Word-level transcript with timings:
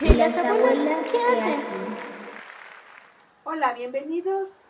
¿Y 0.00 0.12
las 0.14 0.44
abuelas 0.44 1.12
qué 1.12 1.18
hacen? 1.18 1.74
Hola, 3.44 3.74
bienvenidos 3.74 4.62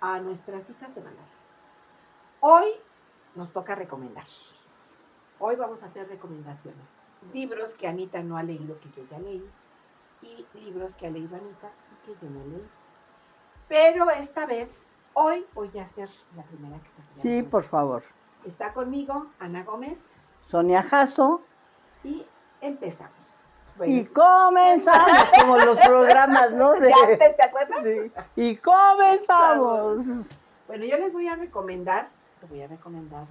a 0.00 0.20
nuestra 0.20 0.60
cita 0.60 0.88
semanal. 0.88 1.26
Hoy 2.40 2.66
nos 3.34 3.52
toca 3.52 3.74
recomendar. 3.74 4.26
Hoy 5.40 5.56
vamos 5.56 5.82
a 5.82 5.86
hacer 5.86 6.08
recomendaciones. 6.08 6.90
Libros 7.32 7.74
que 7.74 7.88
Anita 7.88 8.22
no 8.22 8.36
ha 8.36 8.44
leído, 8.44 8.78
que 8.78 8.88
yo 8.90 9.04
ya 9.10 9.18
leí, 9.18 9.44
y 10.22 10.46
libros 10.54 10.94
que 10.94 11.08
ha 11.08 11.10
leído 11.10 11.36
Anita 11.36 11.72
y 11.92 12.06
que 12.06 12.12
yo 12.24 12.30
no 12.30 12.44
leí. 12.46 12.68
Pero 13.68 14.08
esta 14.10 14.46
vez, 14.46 14.82
hoy 15.12 15.44
voy 15.54 15.76
a 15.76 15.82
hacer 15.82 16.08
la 16.36 16.44
primera 16.44 16.78
que 16.78 16.88
te 16.90 17.02
Sí, 17.10 17.42
por 17.42 17.64
favor. 17.64 18.04
Está 18.44 18.72
conmigo 18.72 19.26
Ana 19.40 19.64
Gómez 19.64 19.98
Sonia 20.46 20.84
Jasso. 20.84 21.42
y 22.04 22.24
empezamos. 22.60 23.17
Y 23.86 24.04
comenzamos, 24.06 25.10
como 25.40 25.56
los 25.58 25.78
programas, 25.78 26.50
¿no? 26.52 26.72
¿De 26.80 26.92
antes, 26.92 27.36
te 27.36 27.42
acuerdas? 27.42 27.82
Sí. 27.82 28.10
Y 28.36 28.56
comenzamos. 28.56 30.02
Bueno, 30.66 30.84
yo 30.84 30.96
les 30.98 31.12
voy 31.12 31.28
a 31.28 31.36
recomendar, 31.36 32.08
te 32.40 32.46
voy 32.46 32.62
a 32.62 32.66
recomendar 32.68 33.26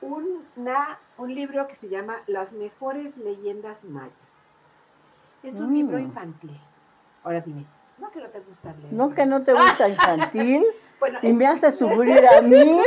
un, 0.00 0.46
una- 0.56 0.98
un 1.18 1.34
libro 1.34 1.66
que 1.68 1.74
se 1.74 1.88
llama 1.88 2.16
Las 2.26 2.52
mejores 2.52 3.16
leyendas 3.16 3.84
mayas. 3.84 4.12
Es 5.42 5.56
un 5.56 5.70
Mm. 5.70 5.74
libro 5.74 5.98
infantil. 5.98 6.56
Ahora 7.24 7.40
dime, 7.40 7.66
¿no 7.98 8.10
que 8.10 8.20
no 8.20 8.28
te 8.28 8.40
gusta 8.40 8.72
leer? 8.72 8.92
No 8.92 9.10
que 9.10 9.26
no 9.26 9.42
te 9.42 9.52
gusta 9.52 9.88
infantil 9.88 10.64
Bueno, 11.00 11.18
y 11.22 11.28
es, 11.30 11.34
me 11.34 11.46
hace 11.46 11.70
sufrir 11.72 12.26
a 12.26 12.40
mí. 12.40 12.80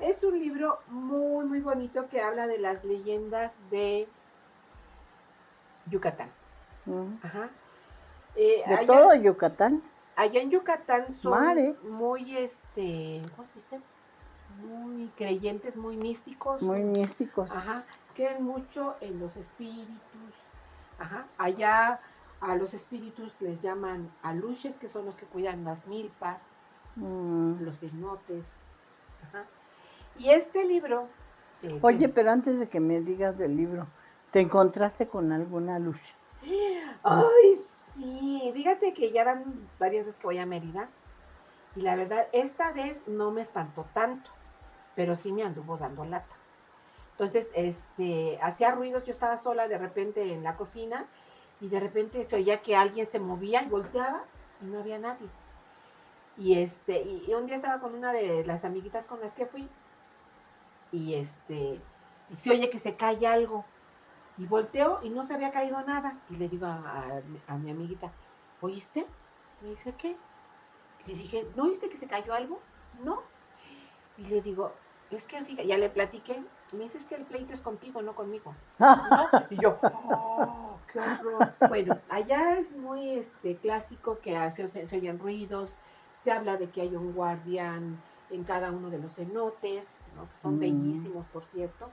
es 0.00 0.24
un 0.24 0.38
libro 0.38 0.78
muy, 0.88 1.44
muy 1.46 1.60
bonito 1.60 2.08
que 2.08 2.20
habla 2.22 2.46
de 2.46 2.58
las 2.58 2.84
leyendas 2.84 3.56
de 3.70 4.08
Yucatán. 5.86 6.30
Mm. 6.86 7.14
Ajá. 7.22 7.50
Eh, 8.36 8.62
De 8.66 8.74
allá- 8.74 8.86
todo 8.86 9.14
Yucatán. 9.14 9.82
Allá 10.16 10.40
en 10.40 10.50
Yucatán 10.50 11.12
son 11.12 11.32
Mare. 11.44 11.74
muy, 11.88 12.36
este, 12.36 13.22
¿cómo 13.36 13.48
se 13.48 13.54
dice? 13.54 13.80
Muy 14.62 15.08
creyentes, 15.16 15.76
muy 15.76 15.96
místicos. 15.96 16.60
Muy 16.62 16.80
místicos. 16.82 17.50
Ajá, 17.50 17.84
creen 18.14 18.42
mucho 18.42 18.96
en 19.00 19.18
los 19.20 19.36
espíritus. 19.36 20.34
Ajá, 20.98 21.26
allá 21.38 22.00
a 22.40 22.54
los 22.56 22.74
espíritus 22.74 23.32
les 23.40 23.60
llaman 23.60 24.10
aluches, 24.22 24.76
que 24.76 24.88
son 24.88 25.04
los 25.06 25.14
que 25.16 25.26
cuidan 25.26 25.64
las 25.64 25.86
milpas, 25.86 26.56
Mm. 26.96 27.62
los 27.62 27.80
cenotes. 27.80 28.46
Ajá. 29.28 29.44
Y 30.18 30.30
este 30.30 30.64
libro... 30.64 31.08
eh, 31.62 31.78
Oye, 31.82 32.08
pero 32.08 32.30
antes 32.30 32.58
de 32.58 32.68
que 32.68 32.80
me 32.80 33.00
digas 33.00 33.38
del 33.38 33.56
libro, 33.56 33.86
¿te 34.30 34.40
encontraste 34.40 35.08
con 35.08 35.32
alguna 35.32 35.78
luz? 35.78 36.14
Ay, 37.02 37.60
sí, 37.94 38.50
fíjate 38.54 38.94
que 38.94 39.12
ya 39.12 39.24
van 39.24 39.68
varias 39.78 40.06
veces 40.06 40.20
que 40.20 40.26
voy 40.26 40.38
a 40.38 40.46
Mérida. 40.46 40.88
Y 41.76 41.82
la 41.82 41.96
verdad, 41.96 42.26
esta 42.32 42.72
vez 42.72 43.02
no 43.06 43.30
me 43.30 43.42
espantó 43.42 43.86
tanto, 43.94 44.30
pero 44.96 45.14
sí 45.14 45.32
me 45.32 45.42
anduvo 45.42 45.76
dando 45.76 46.04
lata. 46.04 46.34
Entonces, 47.12 47.50
este, 47.54 48.38
hacía 48.42 48.72
ruidos, 48.72 49.04
yo 49.04 49.12
estaba 49.12 49.38
sola 49.38 49.68
de 49.68 49.78
repente 49.78 50.32
en 50.32 50.42
la 50.42 50.56
cocina 50.56 51.06
y 51.60 51.68
de 51.68 51.78
repente 51.78 52.24
se 52.24 52.36
oía 52.36 52.62
que 52.62 52.76
alguien 52.76 53.06
se 53.06 53.20
movía 53.20 53.62
y 53.62 53.68
volteaba 53.68 54.24
y 54.62 54.66
no 54.66 54.80
había 54.80 54.98
nadie. 54.98 55.28
Y 56.38 56.58
este, 56.58 57.02
y, 57.02 57.24
y 57.28 57.34
un 57.34 57.46
día 57.46 57.56
estaba 57.56 57.80
con 57.80 57.94
una 57.94 58.12
de 58.12 58.44
las 58.46 58.64
amiguitas 58.64 59.06
con 59.06 59.20
las 59.20 59.32
que 59.32 59.46
fui 59.46 59.68
y 60.92 61.14
este, 61.14 61.80
y 62.30 62.34
se 62.34 62.50
oye 62.50 62.70
que 62.70 62.78
se 62.78 62.96
cae 62.96 63.26
algo. 63.26 63.64
Y 64.38 64.46
volteo 64.46 65.00
y 65.02 65.10
no 65.10 65.24
se 65.24 65.34
había 65.34 65.50
caído 65.50 65.80
nada. 65.84 66.18
Y 66.30 66.36
le 66.36 66.48
digo 66.48 66.66
a, 66.66 66.74
a- 66.76 67.22
a 67.52 67.56
mi 67.58 67.70
amiguita, 67.70 68.10
¿oíste? 68.60 69.06
Me 69.62 69.70
dice, 69.70 69.94
¿qué? 69.96 70.16
Le 71.06 71.14
dije, 71.14 71.46
¿no 71.56 71.64
oíste 71.64 71.88
que 71.88 71.96
se 71.96 72.06
cayó 72.06 72.32
algo? 72.34 72.60
No. 73.04 73.22
Y 74.16 74.24
le 74.24 74.40
digo, 74.40 74.72
es 75.10 75.26
que 75.26 75.42
fíjate, 75.44 75.66
ya 75.66 75.76
le 75.78 75.90
platiqué. 75.90 76.42
Y 76.72 76.76
me 76.76 76.84
dice, 76.84 76.98
es 76.98 77.04
que 77.06 77.16
el 77.16 77.24
pleito 77.24 77.52
es 77.52 77.60
contigo, 77.60 78.00
no 78.02 78.14
conmigo. 78.14 78.54
¿No? 78.78 78.88
Y 79.50 79.56
yo, 79.60 79.76
¡oh, 79.82 80.78
qué 80.92 81.00
horror! 81.00 81.52
Bueno, 81.68 81.98
allá 82.08 82.58
es 82.58 82.72
muy 82.76 83.10
este, 83.18 83.56
clásico 83.56 84.20
que 84.20 84.36
hace, 84.36 84.68
se, 84.68 84.86
se 84.86 84.96
oyen 84.96 85.18
ruidos, 85.18 85.74
se 86.22 86.30
habla 86.32 86.56
de 86.56 86.70
que 86.70 86.82
hay 86.82 86.94
un 86.94 87.12
guardián 87.12 88.00
en 88.30 88.44
cada 88.44 88.70
uno 88.70 88.88
de 88.90 88.98
los 88.98 89.14
cenotes, 89.16 90.02
¿no? 90.14 90.28
que 90.28 90.36
son 90.36 90.56
Mm. 90.56 90.60
bellísimos, 90.60 91.26
por 91.32 91.44
cierto. 91.44 91.90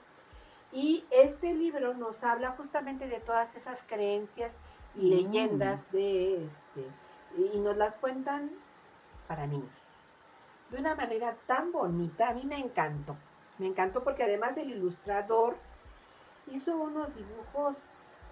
Y 0.72 1.04
este 1.10 1.54
libro 1.54 1.94
nos 1.94 2.22
habla 2.24 2.52
justamente 2.52 3.08
de 3.08 3.20
todas 3.20 3.54
esas 3.54 3.82
creencias 3.82 4.56
y 4.94 5.06
Mm. 5.06 5.10
leyendas 5.10 5.90
de 5.92 6.44
este, 6.44 6.86
y 7.36 7.58
nos 7.60 7.76
las 7.76 7.96
cuentan 7.96 8.50
para 9.26 9.46
niños. 9.46 9.70
De 10.70 10.78
una 10.78 10.94
manera 10.94 11.36
tan 11.46 11.72
bonita, 11.72 12.28
a 12.28 12.34
mí 12.34 12.44
me 12.44 12.58
encantó. 12.58 13.16
Me 13.58 13.66
encantó 13.66 14.04
porque 14.04 14.24
además 14.24 14.56
el 14.56 14.70
ilustrador 14.70 15.56
hizo 16.48 16.76
unos 16.76 17.14
dibujos 17.14 17.76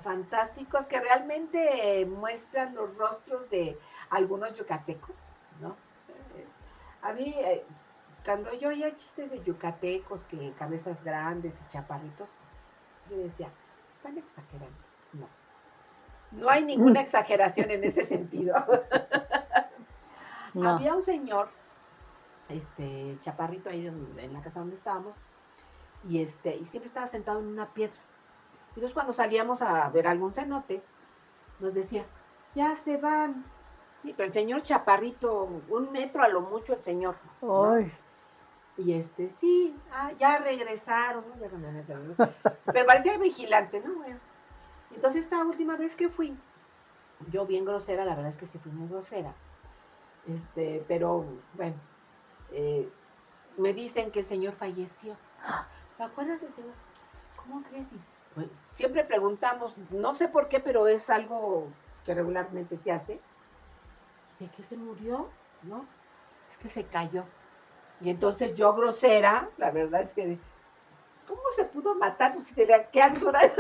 fantásticos 0.03 0.87
que 0.87 1.01
realmente 1.01 2.07
muestran 2.07 2.75
los 2.75 2.95
rostros 2.97 3.49
de 3.51 3.79
algunos 4.11 4.55
yucatecos, 4.55 5.17
¿no? 5.61 5.71
Eh, 6.37 6.47
a 7.03 7.13
mí, 7.13 7.35
eh, 7.39 7.65
cuando 8.27 8.53
yo 8.55 8.71
oía 8.71 8.95
chistes 8.97 9.31
de 9.31 9.43
yucatecos, 9.43 10.23
que 10.23 10.53
cabezas 10.59 11.05
grandes 11.05 11.55
y 11.61 11.69
chaparritos, 11.69 12.29
yo 13.09 13.17
decía, 13.19 13.49
están 13.89 14.19
exagerando. 14.19 14.77
No. 15.13 15.29
No 16.33 16.51
hay 16.51 16.65
ninguna 16.65 17.01
exageración 17.01 17.71
en 17.71 17.85
ese 17.85 18.05
sentido. 18.05 18.55
No. 20.55 20.71
Había 20.71 20.95
un 20.95 21.03
señor, 21.03 21.51
este, 22.49 23.19
chaparrito 23.21 23.69
ahí 23.69 23.87
en, 23.87 24.19
en 24.19 24.33
la 24.33 24.41
casa 24.41 24.61
donde 24.61 24.75
estábamos, 24.75 25.21
y 26.09 26.23
este, 26.23 26.57
y 26.57 26.65
siempre 26.65 26.87
estaba 26.87 27.07
sentado 27.07 27.41
en 27.41 27.47
una 27.47 27.75
piedra. 27.75 27.99
Y 28.71 28.77
entonces 28.77 28.95
cuando 28.95 29.13
salíamos 29.13 29.61
a 29.61 29.87
ver 29.91 30.07
algún 30.07 30.33
cenote, 30.33 30.83
nos 31.61 31.75
decía, 31.75 32.07
ya 32.55 32.75
se 32.75 32.97
van. 32.97 33.45
Sí, 33.99 34.15
pero 34.17 34.29
el 34.29 34.33
señor 34.33 34.63
chaparrito, 34.63 35.45
un 35.69 35.93
metro 35.93 36.23
a 36.23 36.29
lo 36.29 36.41
mucho 36.41 36.73
el 36.73 36.83
señor. 36.83 37.17
¿no? 37.43 37.73
Ay, 37.73 37.93
Y 38.79 38.93
este, 38.93 39.29
sí, 39.29 39.75
ah, 39.93 40.13
ya 40.19 40.39
regresaron, 40.39 41.25
¿no? 41.29 41.41
Ya 41.41 41.49
cuando. 41.49 42.15
Pero 42.73 42.87
parecía 42.87 43.17
vigilante, 43.19 43.81
¿no? 43.81 43.95
Bueno. 43.95 44.21
Entonces 44.95 45.25
esta 45.25 45.43
última 45.45 45.77
vez 45.77 45.97
que 45.97 46.09
fui, 46.09 46.37
yo 47.31 47.47
bien 47.47 47.65
grosera, 47.65 48.05
la 48.05 48.15
verdad 48.15 48.31
es 48.31 48.37
que 48.37 48.47
sí 48.47 48.59
fui 48.59 48.73
muy 48.73 48.89
grosera. 48.89 49.35
Este, 50.27 50.85
pero 50.89 51.25
bueno, 51.55 51.77
eh, 52.53 52.89
me 53.57 53.73
dicen 53.73 54.11
que 54.11 54.21
el 54.21 54.27
señor 54.27 54.53
falleció. 54.55 55.17
¿Te 55.97 56.03
acuerdas 56.03 56.41
del 56.41 56.53
señor? 56.53 56.75
¿Cómo 57.37 57.63
crees? 57.63 57.87
Pues, 58.35 58.49
siempre 58.73 59.05
preguntamos, 59.05 59.75
no 59.91 60.15
sé 60.15 60.29
por 60.29 60.49
qué, 60.49 60.61
pero 60.61 60.87
es 60.89 61.09
algo 61.09 61.69
que 62.05 62.15
regularmente 62.15 62.77
se 62.77 62.93
hace. 62.93 63.21
¿De 64.39 64.49
qué 64.49 64.63
se 64.63 64.77
murió? 64.77 65.29
¿No? 65.63 65.87
Es 66.49 66.59
que 66.59 66.69
se 66.69 66.85
cayó. 66.85 67.25
Y 68.01 68.11
entonces 68.11 68.55
yo 68.55 68.75
grosera, 68.75 69.49
la 69.57 69.71
verdad 69.71 70.03
es 70.03 70.13
que, 70.13 70.39
¿cómo 71.27 71.43
se 71.55 71.65
pudo 71.65 71.95
matar? 71.95 72.35
Pues, 72.35 72.55
¿de 72.55 72.89
¿Qué 72.93 73.03
altura 73.03 73.41
es? 73.41 73.55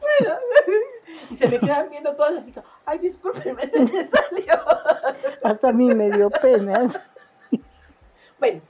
Bueno, 0.00 0.36
y 1.30 1.34
se 1.34 1.48
me 1.48 1.58
quedan 1.58 1.90
viendo 1.90 2.14
todas 2.14 2.36
así, 2.36 2.52
como, 2.52 2.66
ay, 2.84 2.98
discúlpenme, 2.98 3.66
se 3.66 3.80
me 3.80 4.06
salió. 4.06 4.54
hasta 5.42 5.68
a 5.68 5.72
mí 5.72 5.94
me 5.94 6.10
dio 6.10 6.30
pena. 6.30 6.90
Bueno, 8.38 8.60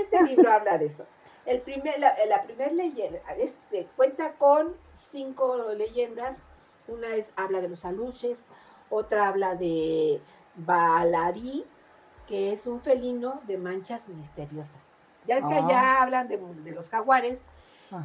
este 0.00 0.22
libro 0.22 0.52
habla 0.52 0.78
de 0.78 0.86
eso. 0.86 1.04
El 1.44 1.60
primer, 1.60 1.98
la, 1.98 2.14
la 2.26 2.42
primera 2.44 2.70
leyenda 2.72 3.18
este, 3.38 3.88
cuenta 3.96 4.32
con 4.34 4.74
cinco 4.94 5.72
leyendas. 5.74 6.42
Una 6.86 7.14
es 7.14 7.32
habla 7.36 7.60
de 7.60 7.68
los 7.68 7.84
aluches, 7.84 8.44
otra 8.90 9.28
habla 9.28 9.54
de 9.54 10.20
Balarí, 10.56 11.64
que 12.26 12.52
es 12.52 12.66
un 12.66 12.80
felino 12.80 13.40
de 13.46 13.56
manchas 13.58 14.08
misteriosas. 14.08 14.84
Ya 15.26 15.36
es 15.36 15.44
que 15.44 15.54
Ah. 15.54 15.64
allá 15.66 16.02
hablan 16.02 16.28
de, 16.28 16.36
de 16.36 16.72
los 16.72 16.88
jaguares 16.90 17.44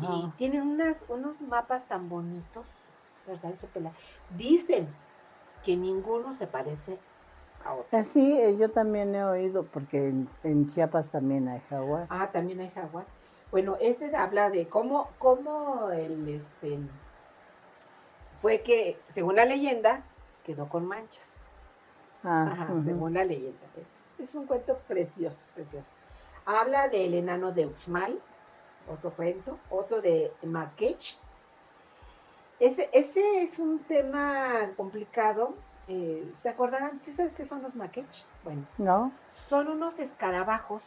y 0.02 0.30
tienen 0.38 0.62
unas, 0.62 1.04
unos 1.10 1.42
mapas 1.42 1.86
tan 1.86 2.08
bonitos, 2.10 2.66
¿verdad? 3.28 3.54
Dicen 4.38 4.88
que 5.64 5.76
ninguno 5.76 6.34
se 6.34 6.48
parece 6.48 6.98
a 7.66 7.74
otro. 7.74 7.98
Así 7.98 8.38
eh, 8.40 8.56
yo 8.58 8.70
también 8.70 9.14
he 9.16 9.24
oído, 9.24 9.64
porque 9.66 10.08
en, 10.08 10.30
en 10.44 10.70
Chiapas 10.70 11.10
también 11.10 11.48
hay 11.48 11.62
jaguar. 11.70 12.08
Ah, 12.10 12.30
también 12.32 12.60
hay 12.62 12.70
jaguar. 12.70 13.06
Bueno, 13.52 13.78
este 13.80 14.16
habla 14.16 14.50
de 14.50 14.68
cómo, 14.68 15.10
cómo 15.20 15.90
el, 15.92 16.28
este, 16.30 16.80
fue 18.42 18.62
que, 18.62 19.00
según 19.08 19.36
la 19.36 19.46
leyenda, 19.46 20.04
quedó 20.44 20.68
con 20.70 20.86
manchas. 20.86 21.34
Ah, 22.24 22.50
Ajá, 22.52 22.68
según 22.84 23.14
la 23.14 23.26
leyenda. 23.26 23.60
Es 24.20 24.34
un 24.36 24.46
cuento 24.46 24.78
precioso, 24.88 25.48
precioso. 25.54 25.90
Habla 26.46 26.88
del 26.88 27.14
enano 27.14 27.52
de 27.52 27.66
Uxmal, 27.66 28.20
otro 28.92 29.12
cuento, 29.12 29.60
otro 29.70 30.02
de 30.02 30.32
Maquech. 30.44 31.18
Ese, 32.60 32.90
ese 32.94 33.44
es 33.44 33.60
un 33.60 33.80
tema 33.80 34.72
complicado. 34.78 35.54
eh, 35.90 36.32
¿Se 36.40 36.48
acordarán? 36.48 37.00
¿Sí 37.04 37.12
sabes 37.12 37.34
qué 37.34 37.44
son 37.44 37.62
los 37.62 37.76
Maquech? 37.76 38.08
Bueno, 38.46 38.66
¿No? 38.78 39.12
son 39.50 39.68
unos 39.68 40.00
escarabajos 40.00 40.82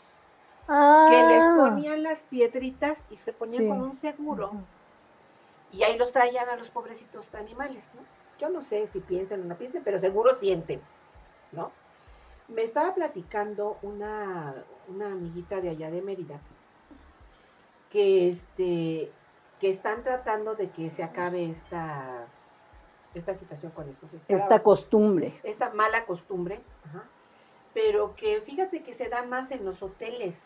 Ah, 0.68 1.06
que 1.08 1.22
les 1.22 1.44
ponían 1.44 2.02
las 2.02 2.20
piedritas 2.20 3.04
y 3.10 3.16
se 3.16 3.32
ponían 3.34 3.64
Sí. 3.64 3.68
con 3.68 3.82
un 3.82 3.94
seguro. 3.94 4.52
Y 5.70 5.82
ahí 5.82 5.98
los 5.98 6.12
traían 6.12 6.48
a 6.48 6.56
los 6.56 6.70
pobrecitos 6.70 7.34
animales, 7.34 7.90
¿no? 7.94 8.00
Yo 8.38 8.50
no 8.50 8.62
sé 8.62 8.86
si 8.88 9.00
piensan 9.00 9.42
o 9.42 9.44
no 9.44 9.56
piensan, 9.56 9.82
pero 9.84 9.98
seguro 9.98 10.34
sienten, 10.34 10.80
¿no? 11.52 11.72
Me 12.48 12.62
estaba 12.62 12.94
platicando 12.94 13.78
una, 13.82 14.54
una 14.88 15.06
amiguita 15.12 15.60
de 15.60 15.70
allá 15.70 15.90
de 15.90 16.02
Mérida 16.02 16.40
que 17.90 18.28
este 18.28 19.10
que 19.58 19.70
están 19.70 20.02
tratando 20.04 20.54
de 20.54 20.70
que 20.70 20.90
se 20.90 21.02
acabe 21.02 21.48
esta 21.48 22.26
esta 23.14 23.34
situación 23.34 23.72
con 23.72 23.88
estos 23.88 24.10
Esta 24.28 24.62
costumbre. 24.62 25.40
esta 25.42 25.70
mala 25.70 26.04
costumbre, 26.04 26.60
ajá, 26.84 27.04
pero 27.72 28.14
que 28.14 28.42
fíjate 28.42 28.82
que 28.82 28.92
se 28.92 29.08
da 29.08 29.22
más 29.22 29.50
en 29.50 29.64
los 29.64 29.82
hoteles, 29.82 30.42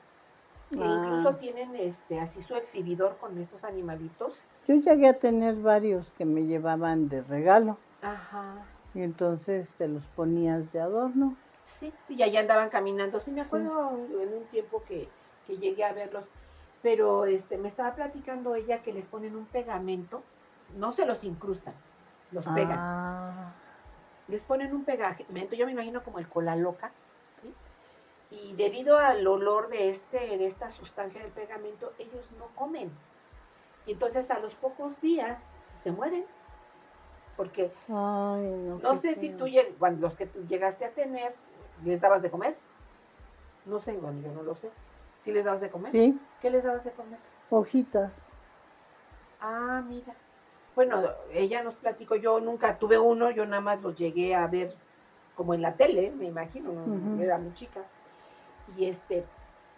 Ah. 0.78 1.02
incluso 1.02 1.36
tienen 1.36 1.74
este 1.74 2.20
así 2.20 2.42
su 2.42 2.54
exhibidor 2.54 3.16
con 3.18 3.36
estos 3.38 3.64
animalitos. 3.64 4.34
Yo 4.68 4.76
llegué 4.76 5.08
a 5.08 5.18
tener 5.18 5.56
varios 5.56 6.12
que 6.12 6.24
me 6.24 6.46
llevaban 6.46 7.08
de 7.08 7.22
regalo 7.22 7.78
Ajá. 8.02 8.54
y 8.94 9.02
entonces 9.02 9.74
te 9.74 9.88
los 9.88 10.04
ponías 10.04 10.72
de 10.72 10.80
adorno. 10.80 11.36
Sí, 11.60 11.92
sí, 12.06 12.14
y 12.14 12.22
allá 12.22 12.40
andaban 12.40 12.70
caminando. 12.70 13.20
Sí, 13.20 13.30
me 13.30 13.42
acuerdo 13.42 13.98
en 14.20 14.32
un 14.32 14.44
tiempo 14.50 14.82
que, 14.86 15.08
que 15.46 15.58
llegué 15.58 15.84
a 15.84 15.92
verlos, 15.92 16.26
pero 16.82 17.26
este 17.26 17.58
me 17.58 17.68
estaba 17.68 17.94
platicando 17.94 18.54
ella 18.54 18.82
que 18.82 18.92
les 18.92 19.06
ponen 19.06 19.36
un 19.36 19.46
pegamento, 19.46 20.22
no 20.76 20.92
se 20.92 21.04
los 21.04 21.24
incrustan, 21.24 21.74
los 22.30 22.46
pegan. 22.46 22.78
Ah, 22.78 23.52
les 24.28 24.44
ponen 24.44 24.72
un 24.72 24.84
pegamento, 24.84 25.56
yo 25.56 25.66
me 25.66 25.72
imagino 25.72 26.02
como 26.04 26.18
el 26.18 26.28
cola 26.28 26.54
loca. 26.56 26.92
Y 28.30 28.54
debido 28.54 28.96
al 28.96 29.26
olor 29.26 29.68
de 29.68 29.90
este, 29.90 30.38
de 30.38 30.46
esta 30.46 30.70
sustancia 30.70 31.20
del 31.22 31.32
pegamento, 31.32 31.92
ellos 31.98 32.24
no 32.38 32.46
comen. 32.54 32.90
Y 33.86 33.92
entonces 33.92 34.30
a 34.30 34.38
los 34.38 34.54
pocos 34.54 35.00
días 35.00 35.56
se 35.76 35.90
mueren. 35.90 36.24
Porque 37.36 37.72
ay, 37.88 38.42
no. 38.82 38.96
sé 38.96 39.14
si 39.14 39.30
tú, 39.30 39.46
cuando 39.78 40.02
los 40.02 40.16
que 40.16 40.26
tú 40.26 40.46
llegaste 40.46 40.84
a 40.84 40.90
tener, 40.90 41.34
les 41.84 42.00
dabas 42.00 42.22
de 42.22 42.30
comer. 42.30 42.56
No 43.64 43.80
sé, 43.80 43.92
bueno, 43.96 44.20
yo 44.20 44.32
no 44.32 44.42
lo 44.42 44.54
sé. 44.54 44.70
¿Sí 45.18 45.32
les 45.32 45.44
dabas 45.44 45.60
de 45.60 45.70
comer? 45.70 45.90
Sí, 45.90 46.18
¿Qué 46.40 46.50
les 46.50 46.64
dabas 46.64 46.84
de 46.84 46.92
comer? 46.92 47.18
hojitas. 47.50 48.12
Ah, 49.40 49.82
mira. 49.86 50.14
Bueno, 50.76 51.02
ella 51.32 51.62
nos 51.62 51.74
platicó, 51.74 52.14
yo 52.14 52.40
nunca 52.40 52.78
tuve 52.78 52.98
uno, 52.98 53.30
yo 53.30 53.44
nada 53.44 53.60
más 53.60 53.82
los 53.82 53.96
llegué 53.96 54.34
a 54.34 54.46
ver 54.46 54.74
como 55.34 55.54
en 55.54 55.62
la 55.62 55.74
tele, 55.74 56.12
me 56.12 56.26
imagino, 56.26 56.70
era 57.20 57.38
muy 57.38 57.52
chica. 57.54 57.80
Y 58.76 58.86
este, 58.86 59.24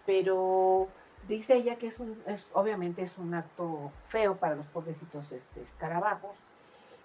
pero 0.06 0.88
dice 1.28 1.54
ella 1.54 1.76
que 1.76 1.86
es 1.86 2.00
un, 2.00 2.20
es, 2.26 2.46
obviamente 2.52 3.02
es 3.02 3.16
un 3.18 3.34
acto 3.34 3.90
feo 4.08 4.36
para 4.36 4.54
los 4.54 4.66
pobrecitos 4.66 5.30
este, 5.32 5.60
escarabajos 5.62 6.36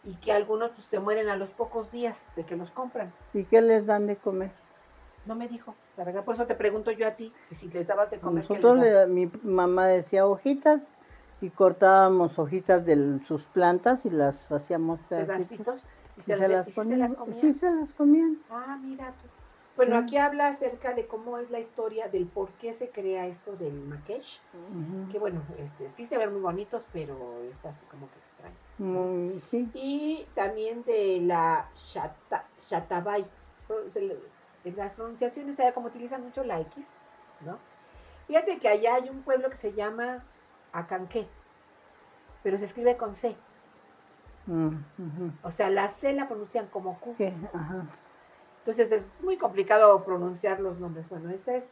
y 0.03 0.15
que 0.15 0.31
algunos 0.31 0.71
pues, 0.71 0.85
se 0.87 0.99
mueren 0.99 1.29
a 1.29 1.35
los 1.37 1.49
pocos 1.49 1.91
días 1.91 2.25
de 2.35 2.45
que 2.45 2.55
los 2.55 2.71
compran. 2.71 3.11
¿Y 3.33 3.43
qué 3.43 3.61
les 3.61 3.85
dan 3.85 4.07
de 4.07 4.15
comer? 4.15 4.51
No 5.25 5.35
me 5.35 5.47
dijo, 5.47 5.75
la 5.97 6.03
verdad, 6.05 6.23
por 6.23 6.35
eso 6.35 6.45
te 6.45 6.55
pregunto 6.55 6.89
yo 6.91 7.05
a 7.07 7.11
ti, 7.11 7.33
que 7.49 7.55
si 7.55 7.67
les 7.69 7.87
dabas 7.87 8.09
de 8.09 8.19
comer. 8.19 8.45
¿qué 8.47 8.53
les 8.53 8.63
Nosotros, 8.63 8.87
dabas? 8.87 9.07
le- 9.09 9.13
mi 9.13 9.31
mamá 9.43 9.87
decía 9.87 10.25
hojitas 10.25 10.93
y 11.41 11.49
cortábamos 11.49 12.39
hojitas 12.39 12.85
de 12.85 13.19
sus 13.27 13.43
plantas 13.43 14.05
y 14.05 14.09
las 14.09 14.51
hacíamos 14.51 14.99
pedacitos. 15.01 15.47
pedacitos 15.81 15.81
y 16.15 16.19
Y 16.19 16.23
se, 16.23 16.37
se 16.37 16.47
las, 16.47 16.67
y 16.67 16.71
se 16.71 16.97
las 16.97 17.13
comían. 17.13 17.39
Sí, 17.41 17.53
se 17.53 17.69
las 17.69 17.93
comían. 17.93 18.37
Ah, 18.49 18.77
mira 18.81 19.07
tú. 19.11 19.27
Bueno, 19.77 19.97
aquí 19.97 20.17
habla 20.17 20.47
acerca 20.47 20.93
de 20.93 21.05
cómo 21.07 21.37
es 21.37 21.49
la 21.51 21.59
historia 21.59 22.09
del 22.09 22.25
por 22.25 22.49
qué 22.53 22.73
se 22.73 22.89
crea 22.89 23.27
esto 23.27 23.55
del 23.55 23.73
maquesh. 23.73 24.41
Ujú. 24.53 25.11
Que 25.11 25.19
bueno, 25.19 25.41
este, 25.59 25.89
sí 25.89 26.05
se 26.05 26.17
ven 26.17 26.33
muy 26.33 26.41
bonitos, 26.41 26.85
pero 26.91 27.15
es 27.43 27.63
así 27.63 27.85
como 27.85 28.09
que 28.09 28.17
extraño. 28.17 29.39
Sí. 29.49 29.69
Y 29.75 30.27
también 30.33 30.83
de 30.83 31.21
la 31.21 31.69
shata, 31.75 32.45
le- 33.95 34.17
En 34.63 34.75
las 34.75 34.93
pronunciaciones, 34.93 35.59
allá 35.59 35.73
como 35.73 35.87
utilizan 35.87 36.23
mucho 36.23 36.43
la 36.43 36.59
X, 36.59 36.95
¿no? 37.45 37.57
Fíjate 38.27 38.57
que 38.59 38.67
allá 38.67 38.95
hay 38.95 39.09
un 39.09 39.21
pueblo 39.21 39.49
que 39.49 39.55
se 39.55 39.71
llama 39.73 40.25
Acanqué, 40.73 41.27
pero 42.43 42.57
se 42.57 42.65
escribe 42.65 42.97
con 42.97 43.13
C. 43.13 43.37
Mm. 44.47 44.75
O 45.43 45.51
sea, 45.51 45.69
la 45.69 45.87
C 45.89 46.11
la 46.13 46.27
pronuncian 46.27 46.67
como 46.67 46.99
Q. 46.99 47.15
¿Qué? 47.17 47.33
Ajá. 47.53 47.85
Entonces 48.67 48.91
es 48.91 49.21
muy 49.23 49.37
complicado 49.37 50.03
pronunciar 50.03 50.59
los 50.59 50.77
nombres. 50.77 51.07
Bueno, 51.07 51.29
esta 51.29 51.55
es, 51.55 51.63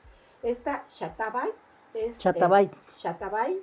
esta 0.41 0.85
Shatabay 0.89 1.51
es, 1.93 2.19
Chatabay. 2.19 2.71
es 2.71 3.03
Shatabay, 3.03 3.59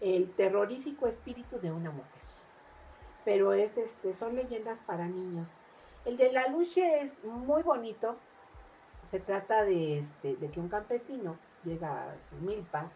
el 0.00 0.28
terrorífico 0.32 1.06
espíritu 1.06 1.60
de 1.60 1.70
una 1.70 1.92
mujer. 1.92 2.10
Pero 3.24 3.52
es 3.52 3.78
este, 3.78 4.12
son 4.12 4.34
leyendas 4.34 4.80
para 4.80 5.06
niños. 5.06 5.46
El 6.04 6.16
de 6.16 6.32
la 6.32 6.48
luche 6.48 7.00
es 7.00 7.22
muy 7.22 7.62
bonito. 7.62 8.16
Se 9.08 9.20
trata 9.20 9.62
de, 9.62 9.98
este, 9.98 10.34
de 10.34 10.50
que 10.50 10.58
un 10.58 10.68
campesino 10.68 11.36
llega 11.62 11.88
a 11.88 12.14
su 12.30 12.44
milpa 12.44 12.90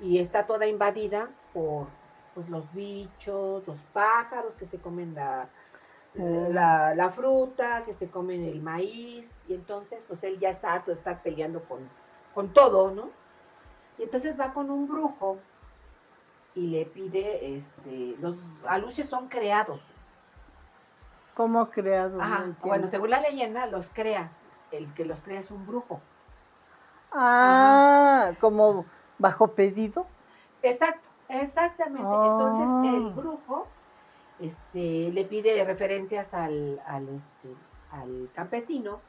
y 0.00 0.18
está 0.18 0.44
toda 0.44 0.66
invadida 0.66 1.30
por 1.54 1.86
pues, 2.34 2.48
los 2.48 2.64
bichos, 2.74 3.64
los 3.64 3.78
pájaros 3.92 4.54
que 4.58 4.66
se 4.66 4.80
comen 4.80 5.14
la. 5.14 5.48
La, 6.18 6.94
la 6.94 7.10
fruta, 7.10 7.84
que 7.84 7.94
se 7.94 8.10
comen 8.10 8.44
el 8.44 8.60
maíz, 8.60 9.30
y 9.48 9.54
entonces 9.54 10.04
pues 10.06 10.24
él 10.24 10.38
ya 10.38 10.50
está 10.50 10.72
harto 10.72 10.92
estar 10.92 11.22
peleando 11.22 11.62
con, 11.64 11.88
con 12.34 12.52
todo, 12.52 12.90
¿no? 12.90 13.10
Y 13.98 14.02
entonces 14.04 14.38
va 14.38 14.52
con 14.52 14.70
un 14.70 14.88
brujo 14.88 15.38
y 16.54 16.66
le 16.68 16.86
pide, 16.86 17.56
este, 17.56 18.16
los 18.20 18.36
aluches 18.66 19.08
son 19.08 19.28
creados. 19.28 19.80
¿Cómo 21.34 21.70
creado? 21.70 22.16
No 22.16 22.22
Ajá, 22.22 22.36
entiendo. 22.38 22.66
bueno, 22.66 22.88
según 22.88 23.10
la 23.10 23.20
leyenda, 23.20 23.66
los 23.66 23.90
crea. 23.90 24.32
El 24.72 24.92
que 24.92 25.04
los 25.04 25.22
crea 25.22 25.38
es 25.38 25.50
un 25.50 25.66
brujo. 25.66 26.00
Ah, 27.12 28.32
como 28.40 28.86
bajo 29.18 29.48
pedido. 29.48 30.06
Exacto, 30.62 31.08
exactamente. 31.28 32.08
Ah. 32.08 32.26
Entonces 32.26 32.94
el 32.94 33.10
brujo 33.12 33.66
este, 34.40 35.10
le 35.12 35.24
pide 35.24 35.64
referencias 35.64 36.34
al, 36.34 36.80
al, 36.86 37.08
este, 37.08 37.54
al 37.90 38.30
campesino 38.34 39.00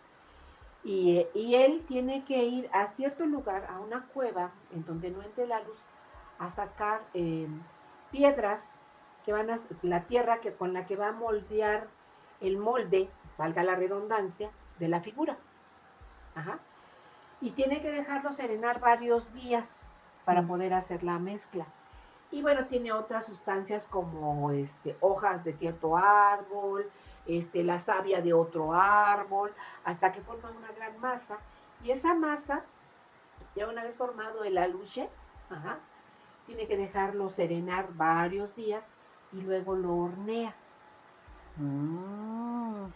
y, 0.84 1.26
y 1.34 1.56
él 1.56 1.84
tiene 1.88 2.24
que 2.24 2.46
ir 2.46 2.70
a 2.74 2.88
cierto 2.88 3.26
lugar, 3.26 3.68
a 3.70 3.80
una 3.80 4.06
cueva 4.08 4.52
en 4.72 4.86
donde 4.86 5.12
no 5.12 5.22
entre 5.22 5.46
la 5.48 5.60
luz, 5.62 5.80
a 6.40 6.50
sacar 6.50 7.02
eh, 7.14 7.48
piedras 8.12 8.62
que 9.26 9.34
van 9.34 9.50
a, 9.50 9.60
la 9.82 10.06
tierra 10.06 10.40
que, 10.40 10.54
con 10.54 10.74
la 10.74 10.86
que 10.86 10.96
va 10.96 11.10
a 11.10 11.12
moldear 11.12 11.88
el 12.42 12.58
molde, 12.58 13.10
valga 13.38 13.64
la 13.64 13.76
redundancia, 13.76 14.50
de 14.80 14.88
la 14.88 15.02
figura. 15.02 15.38
Ajá. 16.36 16.60
Y 17.42 17.52
tiene 17.52 17.82
que 17.82 17.92
dejarlo 17.92 18.32
serenar 18.32 18.80
varios 18.80 19.34
días 19.34 19.92
para 20.26 20.42
Mm. 20.42 20.48
poder 20.48 20.74
hacer 20.74 21.04
la 21.04 21.20
mezcla. 21.20 21.68
Y 22.32 22.42
bueno, 22.42 22.66
tiene 22.68 22.92
otras 22.92 23.26
sustancias 23.26 23.88
como 23.88 24.52
este, 24.52 24.96
hojas 25.00 25.44
de 25.44 25.54
cierto 25.54 25.98
árbol, 25.98 26.90
este, 27.26 27.64
la 27.64 27.80
savia 27.80 28.22
de 28.22 28.34
otro 28.34 28.74
árbol, 28.74 29.52
hasta 29.84 30.12
que 30.12 30.22
forma 30.22 30.52
una 30.52 30.72
gran 30.72 31.00
masa. 31.00 31.40
Y 31.84 31.92
esa 31.92 32.14
masa, 32.14 32.64
ya 33.56 33.68
una 33.68 33.84
vez 33.84 33.96
formado 33.98 34.44
el 34.44 34.58
aluche, 34.58 35.10
ajá, 35.50 35.80
tiene 36.46 36.68
que 36.68 36.78
dejarlo 36.78 37.30
serenar 37.30 37.94
varios 37.94 38.56
días 38.56 38.88
y 39.32 39.42
luego 39.42 39.76
lo 39.76 39.96
hornea. 39.96 40.56
Ah, 41.60 42.88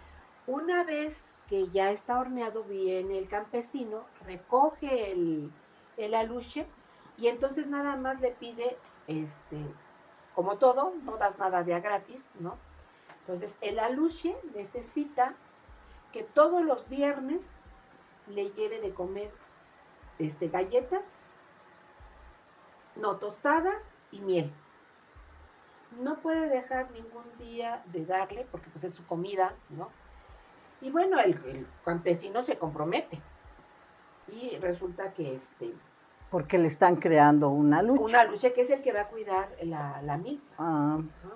Una 0.48 0.84
vez 0.84 1.36
que 1.48 1.70
ya 1.70 1.92
está 1.92 2.20
horneado, 2.20 2.64
viene 2.64 3.18
el 3.18 3.28
campesino, 3.28 4.06
recoge 4.26 5.12
el, 5.12 5.52
el 5.98 6.16
aluche 6.16 6.66
y 7.18 7.28
entonces 7.28 7.68
nada 7.68 7.96
más 7.96 8.20
le 8.22 8.32
pide, 8.32 8.78
este, 9.08 9.58
como 10.36 10.58
todo, 10.58 10.94
no 11.04 11.18
das 11.18 11.38
nada 11.38 11.64
de 11.64 11.74
a 11.74 11.80
gratis, 11.80 12.28
¿no? 12.40 12.58
Entonces 13.22 13.58
el 13.62 13.80
aluche 13.80 14.36
necesita 14.56 15.36
que 16.12 16.24
todos 16.24 16.64
los 16.64 16.90
viernes 16.90 17.48
le 18.28 18.50
lleve 18.52 18.80
de 18.80 18.94
comer 18.94 19.32
este, 20.20 20.48
galletas, 20.48 21.26
no 22.96 23.18
tostadas 23.18 23.92
y 24.12 24.22
miel. 24.22 24.54
No 26.00 26.20
puede 26.20 26.50
dejar 26.50 26.92
ningún 26.92 27.26
día 27.38 27.84
de 27.88 28.06
darle 28.06 28.48
porque 28.52 28.70
pues 28.70 28.84
es 28.84 28.94
su 28.94 29.06
comida, 29.06 29.56
¿no? 29.70 29.90
Y 30.82 30.92
bueno, 30.92 31.20
el, 31.20 31.34
el 31.46 31.68
campesino 31.86 32.44
se 32.44 32.58
compromete. 32.58 33.22
Y 34.28 34.58
resulta 34.58 35.14
que 35.14 35.36
este, 35.36 35.74
Porque 36.34 36.58
le 36.58 36.68
están 36.68 36.96
creando 36.96 37.50
una 37.50 37.84
lucha. 37.84 38.02
Una 38.04 38.24
lucha 38.24 38.52
que 38.54 38.62
es 38.62 38.70
el 38.72 38.82
que 38.82 38.92
va 38.92 39.02
a 39.02 39.08
cuidar 39.08 39.50
la, 39.62 40.02
la 40.02 40.18
milpa. 40.18 40.56
Ah, 40.58 40.98
¿no? 41.00 41.32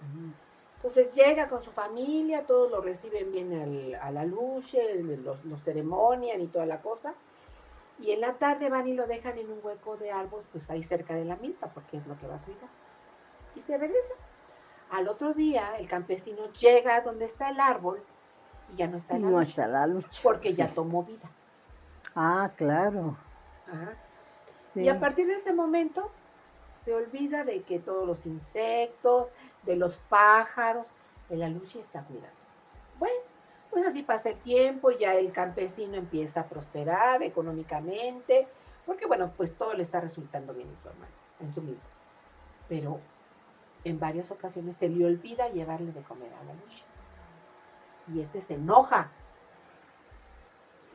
Entonces 0.78 1.14
llega 1.14 1.48
con 1.50 1.62
su 1.62 1.70
familia, 1.72 2.46
todos 2.48 2.72
lo 2.72 2.82
reciben 2.82 3.32
bien 3.32 3.54
al- 3.54 3.96
a 4.02 4.10
la 4.10 4.26
lucha, 4.26 4.80
los, 5.24 5.46
los 5.46 5.62
ceremonian 5.62 6.42
y 6.42 6.48
toda 6.48 6.66
la 6.66 6.82
cosa. 6.82 7.14
Y 8.00 8.10
en 8.12 8.22
la 8.22 8.34
tarde 8.34 8.70
van 8.72 8.88
y 8.88 8.94
lo 8.94 9.06
dejan 9.06 9.38
en 9.38 9.52
un 9.52 9.60
hueco 9.62 9.98
de 9.98 10.12
árbol, 10.12 10.42
pues 10.52 10.68
ahí 10.72 10.82
cerca 10.82 11.14
de 11.14 11.26
la 11.26 11.36
milpa, 11.36 11.68
porque 11.68 11.98
es 11.98 12.08
lo 12.08 12.18
que 12.18 12.26
va 12.26 12.36
a 12.36 12.40
cuidar. 12.40 12.70
Y 13.56 13.62
se 13.62 13.78
regresa. 13.78 14.14
Al 14.90 15.08
otro 15.10 15.34
día, 15.36 15.78
el 15.78 15.88
campesino 15.88 16.52
llega 16.54 16.96
a 16.96 17.02
donde 17.02 17.26
está 17.26 17.50
el 17.50 17.60
árbol 17.60 18.02
y 18.74 18.78
ya 18.78 18.88
no 18.88 18.98
está 18.98 19.14
la 19.20 19.30
no 19.30 19.38
lucha, 19.38 19.50
está 19.50 19.68
la 19.68 19.86
lucha. 19.86 20.10
porque 20.24 20.54
ya 20.54 20.74
tomó 20.74 21.04
vida. 21.04 21.30
Ah, 22.16 22.50
claro. 22.56 23.16
Ajá. 23.68 23.94
Sí. 24.78 24.86
Y 24.86 24.90
a 24.90 25.00
partir 25.00 25.28
de 25.28 25.36
ese 25.36 25.54
momento 25.54 26.10
se 26.84 26.94
olvida 26.94 27.44
de 27.44 27.64
que 27.64 27.80
todos 27.80 28.08
los 28.08 28.26
insectos, 28.26 29.28
de 29.64 29.76
los 29.76 29.98
pájaros, 30.10 30.88
de 31.30 31.38
la 31.38 31.50
lucha 31.50 31.80
está 31.80 32.04
cuidando. 32.04 32.38
Bueno, 33.00 33.16
pues 33.70 33.86
así 33.86 34.04
pasa 34.04 34.30
el 34.30 34.38
tiempo, 34.38 34.92
ya 34.92 35.14
el 35.16 35.32
campesino 35.32 35.96
empieza 35.96 36.42
a 36.42 36.46
prosperar 36.48 37.22
económicamente, 37.24 38.48
porque 38.86 39.06
bueno, 39.06 39.34
pues 39.36 39.54
todo 39.54 39.74
le 39.74 39.84
está 39.84 40.00
resultando 40.00 40.54
bien 40.54 40.70
en 40.70 40.78
su 40.82 40.88
hermano, 40.88 41.12
en 41.42 41.54
su 41.54 41.62
vida. 41.62 41.82
Pero 42.70 43.00
en 43.84 44.00
varias 44.00 44.32
ocasiones 44.32 44.78
se 44.78 44.90
le 44.90 45.06
olvida 45.06 45.50
llevarle 45.50 45.92
de 45.92 46.02
comer 46.02 46.32
a 46.34 46.44
la 46.46 46.54
lucha. 46.54 46.86
Y 48.14 48.22
este 48.22 48.40
se 48.40 48.54
enoja. 48.54 49.12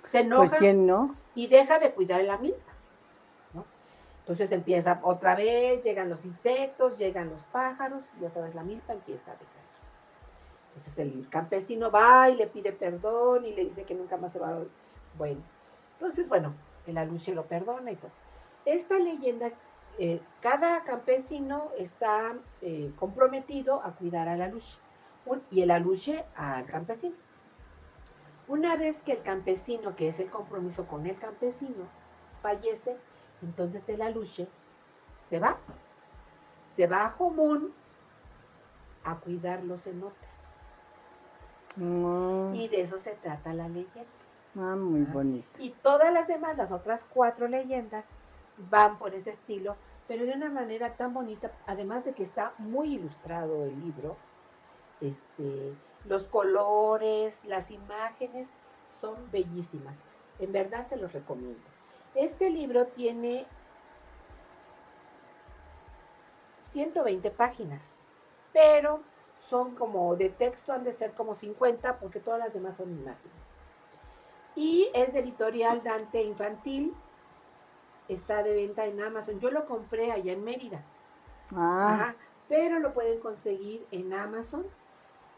Se 0.06 0.20
enoja 0.20 0.48
Pues 0.48 0.58
quién 0.58 0.86
no. 0.86 1.14
y 1.34 1.46
deja 1.48 1.78
de 1.78 1.92
cuidar 1.92 2.24
la 2.24 2.38
milpa. 2.38 2.71
Entonces 4.22 4.52
empieza 4.52 5.00
otra 5.02 5.34
vez, 5.34 5.82
llegan 5.82 6.08
los 6.08 6.24
insectos, 6.24 6.96
llegan 6.96 7.28
los 7.28 7.42
pájaros 7.44 8.04
y 8.20 8.24
otra 8.24 8.42
vez 8.42 8.54
la 8.54 8.62
milpa 8.62 8.92
empieza 8.92 9.32
a 9.32 9.34
decaer. 9.34 9.62
Entonces 10.68 10.98
el 10.98 11.28
campesino 11.28 11.90
va 11.90 12.30
y 12.30 12.36
le 12.36 12.46
pide 12.46 12.72
perdón 12.72 13.44
y 13.44 13.52
le 13.52 13.64
dice 13.64 13.82
que 13.82 13.94
nunca 13.94 14.16
más 14.16 14.32
se 14.32 14.38
va 14.38 14.50
a... 14.50 14.62
Bueno, 15.18 15.42
entonces 15.94 16.28
bueno, 16.28 16.54
el 16.86 16.98
aluche 16.98 17.34
lo 17.34 17.46
perdona 17.46 17.90
y 17.90 17.96
todo. 17.96 18.12
Esta 18.64 18.98
leyenda, 19.00 19.50
eh, 19.98 20.20
cada 20.40 20.84
campesino 20.84 21.70
está 21.76 22.34
eh, 22.60 22.92
comprometido 22.96 23.82
a 23.82 23.96
cuidar 23.96 24.28
al 24.28 24.40
aluche 24.40 24.78
y 25.50 25.62
el 25.62 25.72
aluche 25.72 26.24
al 26.36 26.64
campesino. 26.64 27.16
Una 28.46 28.76
vez 28.76 29.02
que 29.02 29.12
el 29.12 29.22
campesino, 29.22 29.96
que 29.96 30.08
es 30.08 30.20
el 30.20 30.30
compromiso 30.30 30.86
con 30.86 31.06
el 31.06 31.18
campesino, 31.18 31.88
fallece, 32.40 32.96
entonces 33.42 33.88
el 33.88 34.02
aluche 34.02 34.48
se 35.28 35.38
va. 35.38 35.58
Se 36.68 36.86
va 36.86 37.04
a 37.04 37.10
Jomón 37.10 37.72
a 39.04 39.16
cuidar 39.16 39.62
los 39.64 39.82
cenotes. 39.84 40.38
Mm, 41.76 42.54
Y 42.54 42.68
de 42.68 42.82
eso 42.82 42.98
se 42.98 43.14
trata 43.16 43.52
la 43.54 43.68
leyenda. 43.68 44.10
ah, 44.56 44.76
muy 44.76 45.02
bonito. 45.02 45.48
Y 45.58 45.70
todas 45.70 46.12
las 46.12 46.28
demás, 46.28 46.56
las 46.56 46.72
otras 46.72 47.04
cuatro 47.12 47.48
leyendas, 47.48 48.10
van 48.70 48.98
por 48.98 49.14
ese 49.14 49.30
estilo, 49.30 49.76
pero 50.08 50.24
de 50.26 50.32
una 50.34 50.50
manera 50.50 50.96
tan 50.96 51.14
bonita, 51.14 51.50
además 51.66 52.04
de 52.04 52.12
que 52.12 52.22
está 52.22 52.52
muy 52.58 52.94
ilustrado 52.94 53.64
el 53.64 53.80
libro, 53.80 54.16
este, 55.00 55.74
los 56.04 56.24
colores, 56.24 57.42
las 57.46 57.70
imágenes 57.70 58.50
son 59.00 59.14
bellísimas. 59.32 59.96
En 60.38 60.52
verdad 60.52 60.86
se 60.86 60.96
los 60.96 61.12
recomiendo. 61.12 61.62
Este 62.14 62.50
libro 62.50 62.86
tiene 62.86 63.46
120 66.72 67.30
páginas, 67.30 68.04
pero 68.52 69.00
son 69.48 69.74
como 69.74 70.14
de 70.16 70.30
texto, 70.30 70.72
han 70.72 70.84
de 70.84 70.92
ser 70.92 71.12
como 71.12 71.34
50, 71.34 71.98
porque 71.98 72.20
todas 72.20 72.40
las 72.40 72.52
demás 72.52 72.76
son 72.76 72.90
imágenes. 72.92 73.32
Y 74.54 74.90
es 74.94 75.12
de 75.12 75.20
editorial 75.20 75.82
Dante 75.82 76.22
Infantil. 76.22 76.94
Está 78.08 78.42
de 78.42 78.54
venta 78.54 78.84
en 78.84 79.00
Amazon. 79.00 79.40
Yo 79.40 79.50
lo 79.50 79.66
compré 79.66 80.12
allá 80.12 80.32
en 80.32 80.44
Mérida. 80.44 80.82
Ah, 81.54 81.94
Ajá, 81.94 82.16
pero 82.48 82.78
lo 82.78 82.92
pueden 82.92 83.20
conseguir 83.20 83.86
en 83.90 84.12
Amazon. 84.12 84.66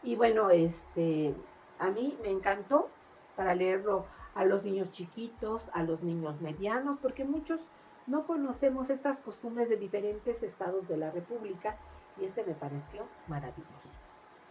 Y 0.03 0.15
bueno, 0.15 0.49
este, 0.49 1.33
a 1.79 1.89
mí 1.89 2.17
me 2.21 2.29
encantó 2.29 2.89
para 3.35 3.55
leerlo 3.55 4.05
a 4.35 4.45
los 4.45 4.63
niños 4.63 4.91
chiquitos, 4.91 5.63
a 5.73 5.83
los 5.83 6.03
niños 6.03 6.41
medianos, 6.41 6.97
porque 7.01 7.23
muchos 7.25 7.59
no 8.05 8.27
conocemos 8.27 8.89
estas 8.89 9.21
costumbres 9.21 9.69
de 9.69 9.77
diferentes 9.77 10.43
estados 10.43 10.87
de 10.87 10.97
la 10.97 11.09
República 11.09 11.77
y 12.19 12.25
este 12.25 12.43
me 12.43 12.53
pareció 12.53 13.03
maravilloso. 13.27 13.89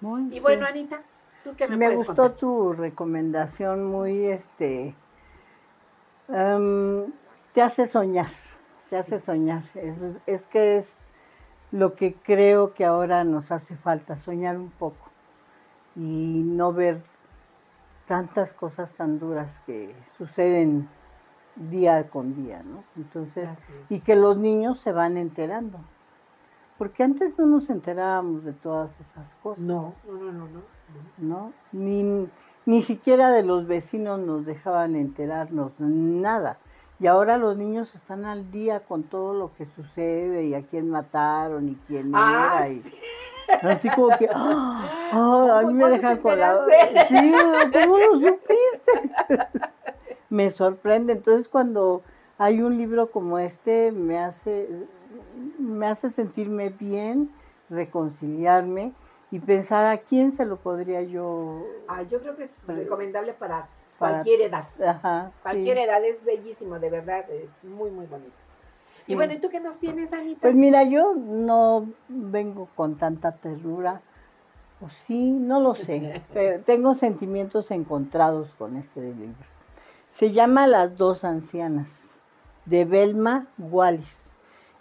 muy 0.00 0.34
Y 0.34 0.40
bueno, 0.40 0.66
Anita, 0.66 1.02
¿tú 1.44 1.54
qué 1.56 1.68
me, 1.68 1.76
me 1.76 1.86
puedes 1.86 1.98
gustó 1.98 2.22
contar? 2.22 2.38
tu 2.38 2.72
recomendación 2.72 3.84
muy 3.84 4.26
este 4.26 4.94
em, 6.28 7.12
te 7.52 7.62
hace 7.62 7.86
soñar 7.86 8.30
te 8.90 8.96
hace 8.96 9.18
soñar 9.18 9.62
es, 9.74 9.98
es 10.26 10.46
que 10.46 10.76
es 10.76 11.08
lo 11.70 11.94
que 11.94 12.14
creo 12.14 12.74
que 12.74 12.84
ahora 12.84 13.24
nos 13.24 13.50
hace 13.52 13.76
falta 13.76 14.16
soñar 14.16 14.56
un 14.58 14.70
poco 14.70 15.10
y 15.96 16.42
no 16.44 16.72
ver 16.72 17.00
tantas 18.06 18.52
cosas 18.52 18.92
tan 18.92 19.18
duras 19.18 19.60
que 19.66 19.94
suceden 20.18 20.88
día 21.56 22.08
con 22.10 22.34
día 22.34 22.62
no 22.64 22.82
entonces 22.96 23.48
y 23.88 24.00
que 24.00 24.16
los 24.16 24.36
niños 24.36 24.80
se 24.80 24.92
van 24.92 25.16
enterando 25.16 25.78
porque 26.78 27.04
antes 27.04 27.38
no 27.38 27.46
nos 27.46 27.70
enterábamos 27.70 28.42
de 28.44 28.52
todas 28.52 28.98
esas 29.00 29.34
cosas 29.36 29.62
No, 29.64 29.94
no, 30.06 30.12
no, 30.14 30.32
no, 30.32 30.46
no. 30.48 30.62
¿no? 31.18 31.52
Ni, 31.72 32.28
ni 32.66 32.82
siquiera 32.82 33.30
de 33.30 33.44
los 33.44 33.66
vecinos 33.66 34.18
nos 34.20 34.44
dejaban 34.44 34.96
enterarnos, 34.96 35.72
nada. 35.78 36.58
Y 37.00 37.06
ahora 37.06 37.38
los 37.38 37.56
niños 37.56 37.94
están 37.94 38.24
al 38.24 38.50
día 38.50 38.80
con 38.80 39.02
todo 39.04 39.34
lo 39.34 39.54
que 39.54 39.66
sucede 39.66 40.44
y 40.44 40.54
a 40.54 40.62
quién 40.62 40.90
mataron 40.90 41.68
y 41.68 41.74
quién 41.86 42.10
Ah, 42.14 42.56
era. 42.58 42.68
y- 42.70 42.80
sí. 42.80 42.94
Así 43.62 43.88
como 43.90 44.16
que, 44.16 44.28
¡ah! 44.32 45.10
¡ah! 45.12 45.58
a 45.58 45.62
mí 45.62 45.74
me 45.74 45.80
¿Cuándo 45.80 45.86
te 45.86 46.02
dejan 46.02 46.16
enteraste? 46.16 47.06
Sí, 47.08 47.32
¿cómo 47.72 47.98
lo 47.98 48.14
supiste? 48.16 49.50
me 50.30 50.50
sorprende. 50.50 51.12
Entonces 51.12 51.48
cuando 51.48 52.02
hay 52.38 52.60
un 52.62 52.76
libro 52.76 53.10
como 53.10 53.38
este, 53.38 53.92
me 53.92 54.18
hace, 54.18 54.68
me 55.58 55.86
hace 55.86 56.10
sentirme 56.10 56.70
bien, 56.70 57.30
reconciliarme 57.70 58.92
y 59.30 59.38
pensar 59.40 59.86
a 59.86 59.98
quién 59.98 60.32
se 60.32 60.44
lo 60.44 60.56
podría 60.56 61.02
yo... 61.02 61.64
Ah, 61.88 62.02
yo 62.02 62.20
creo 62.20 62.36
que 62.36 62.44
es 62.44 62.60
recomendable 62.66 63.32
para 63.34 63.68
Para- 63.98 64.22
cualquier 64.22 64.42
edad. 64.42 64.64
Ajá, 64.84 65.32
sí. 65.34 65.42
Cualquier 65.42 65.78
edad 65.78 66.04
es 66.04 66.22
bellísimo, 66.24 66.78
de 66.78 66.90
verdad, 66.90 67.28
es 67.30 67.50
muy, 67.64 67.90
muy 67.90 68.06
bonito. 68.06 68.43
Sí. 69.04 69.12
Y 69.12 69.14
bueno, 69.14 69.34
¿y 69.34 69.38
tú 69.38 69.48
qué 69.48 69.60
nos 69.60 69.78
tienes, 69.78 70.12
Anita? 70.12 70.40
Pues 70.40 70.54
mira, 70.54 70.82
yo 70.84 71.14
no 71.14 71.88
vengo 72.08 72.68
con 72.74 72.96
tanta 72.96 73.32
ternura, 73.32 74.00
o 74.80 74.88
sí, 75.06 75.30
no 75.30 75.60
lo 75.60 75.74
sé, 75.74 76.22
pero 76.32 76.62
tengo 76.62 76.94
sentimientos 76.94 77.70
encontrados 77.70 78.54
con 78.54 78.76
este 78.76 79.00
libro. 79.00 79.34
Se 80.08 80.32
llama 80.32 80.66
Las 80.66 80.96
dos 80.96 81.24
ancianas, 81.24 82.10
de 82.66 82.84
Belma 82.84 83.46
Wallis. 83.58 84.32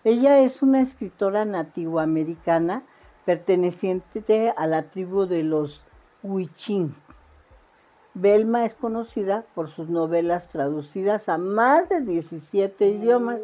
Ella 0.03 0.39
es 0.39 0.61
una 0.61 0.81
escritora 0.81 1.45
nativoamericana 1.45 2.83
perteneciente 3.25 4.53
a 4.55 4.67
la 4.67 4.83
tribu 4.83 5.25
de 5.25 5.43
los 5.43 5.83
Huichín. 6.21 6.95
Belma 8.13 8.63
es 8.63 8.75
conocida 8.75 9.43
por 9.55 9.69
sus 9.69 9.89
novelas 9.89 10.49
traducidas 10.49 11.29
a 11.29 11.37
más 11.37 11.89
de 11.89 12.01
17 12.01 12.87
idiomas 12.87 13.41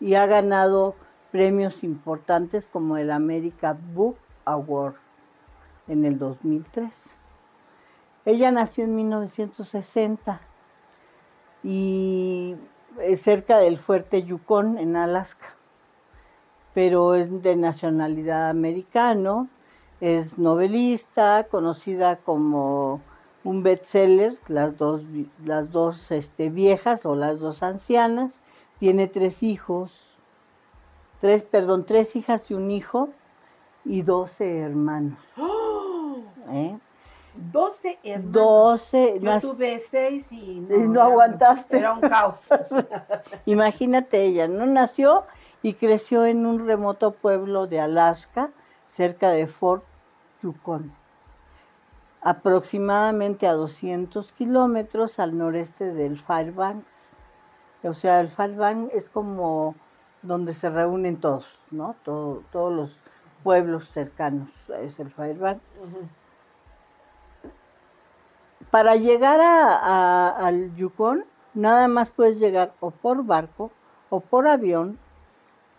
y 0.00 0.14
ha 0.14 0.26
ganado 0.26 0.94
premios 1.30 1.84
importantes 1.84 2.66
como 2.66 2.96
el 2.96 3.10
America 3.10 3.76
Book 3.94 4.16
Award 4.44 4.96
en 5.88 6.04
el 6.04 6.18
2003. 6.18 7.16
Ella 8.24 8.50
nació 8.50 8.84
en 8.84 8.96
1960 8.96 10.40
y 11.62 12.56
cerca 13.16 13.58
del 13.58 13.78
fuerte 13.78 14.22
Yukon 14.22 14.78
en 14.78 14.96
Alaska, 14.96 15.56
pero 16.74 17.14
es 17.14 17.42
de 17.42 17.56
nacionalidad 17.56 18.50
americano, 18.50 19.48
es 20.00 20.38
novelista, 20.38 21.46
conocida 21.50 22.16
como 22.16 23.00
un 23.44 23.62
bestseller, 23.62 24.36
las 24.48 24.76
dos, 24.76 25.02
las 25.44 25.70
dos 25.70 26.10
este, 26.10 26.50
viejas 26.50 27.06
o 27.06 27.14
las 27.14 27.38
dos 27.38 27.62
ancianas, 27.62 28.40
tiene 28.78 29.06
tres 29.06 29.42
hijos, 29.42 30.18
tres, 31.20 31.42
perdón, 31.42 31.84
tres 31.84 32.16
hijas 32.16 32.50
y 32.50 32.54
un 32.54 32.70
hijo 32.70 33.10
y 33.84 34.02
doce 34.02 34.58
hermanos. 34.58 35.18
¿eh? 36.50 36.78
12 37.52 37.98
hermanos. 38.02 38.32
12. 38.32 39.20
Yo 39.20 39.40
tuve 39.40 39.78
6 39.78 40.32
y 40.32 40.60
no, 40.60 40.78
no 40.78 41.02
aguantaste. 41.02 41.78
Era 41.78 41.92
un 41.92 42.00
caos. 42.00 42.40
Imagínate 43.46 44.24
ella, 44.24 44.48
¿no? 44.48 44.66
Nació 44.66 45.24
y 45.62 45.74
creció 45.74 46.24
en 46.24 46.46
un 46.46 46.66
remoto 46.66 47.12
pueblo 47.12 47.66
de 47.66 47.80
Alaska, 47.80 48.50
cerca 48.86 49.30
de 49.30 49.46
Fort 49.46 49.84
Yukon, 50.42 50.92
aproximadamente 52.22 53.46
a 53.46 53.54
200 53.54 54.32
kilómetros 54.32 55.18
al 55.18 55.36
noreste 55.36 55.92
del 55.92 56.18
Fairbanks. 56.18 57.15
O 57.88 57.94
sea, 57.94 58.20
el 58.20 58.28
Fairbanks 58.28 58.94
es 58.94 59.08
como 59.08 59.74
donde 60.22 60.52
se 60.52 60.70
reúnen 60.70 61.18
todos, 61.20 61.58
¿no? 61.70 61.94
Todo- 62.04 62.42
todos 62.50 62.72
los 62.72 62.96
pueblos 63.42 63.88
cercanos 63.88 64.48
es 64.82 64.98
el. 64.98 65.08
Ujú. 65.08 65.58
Para 68.70 68.96
llegar 68.96 69.40
a- 69.40 69.76
a- 69.76 70.46
al 70.46 70.74
Yukon, 70.74 71.24
nada 71.54 71.88
más 71.88 72.10
puedes 72.10 72.38
llegar 72.40 72.72
o 72.80 72.90
por 72.90 73.24
barco, 73.24 73.70
o 74.10 74.20
por 74.20 74.46
avión, 74.48 74.98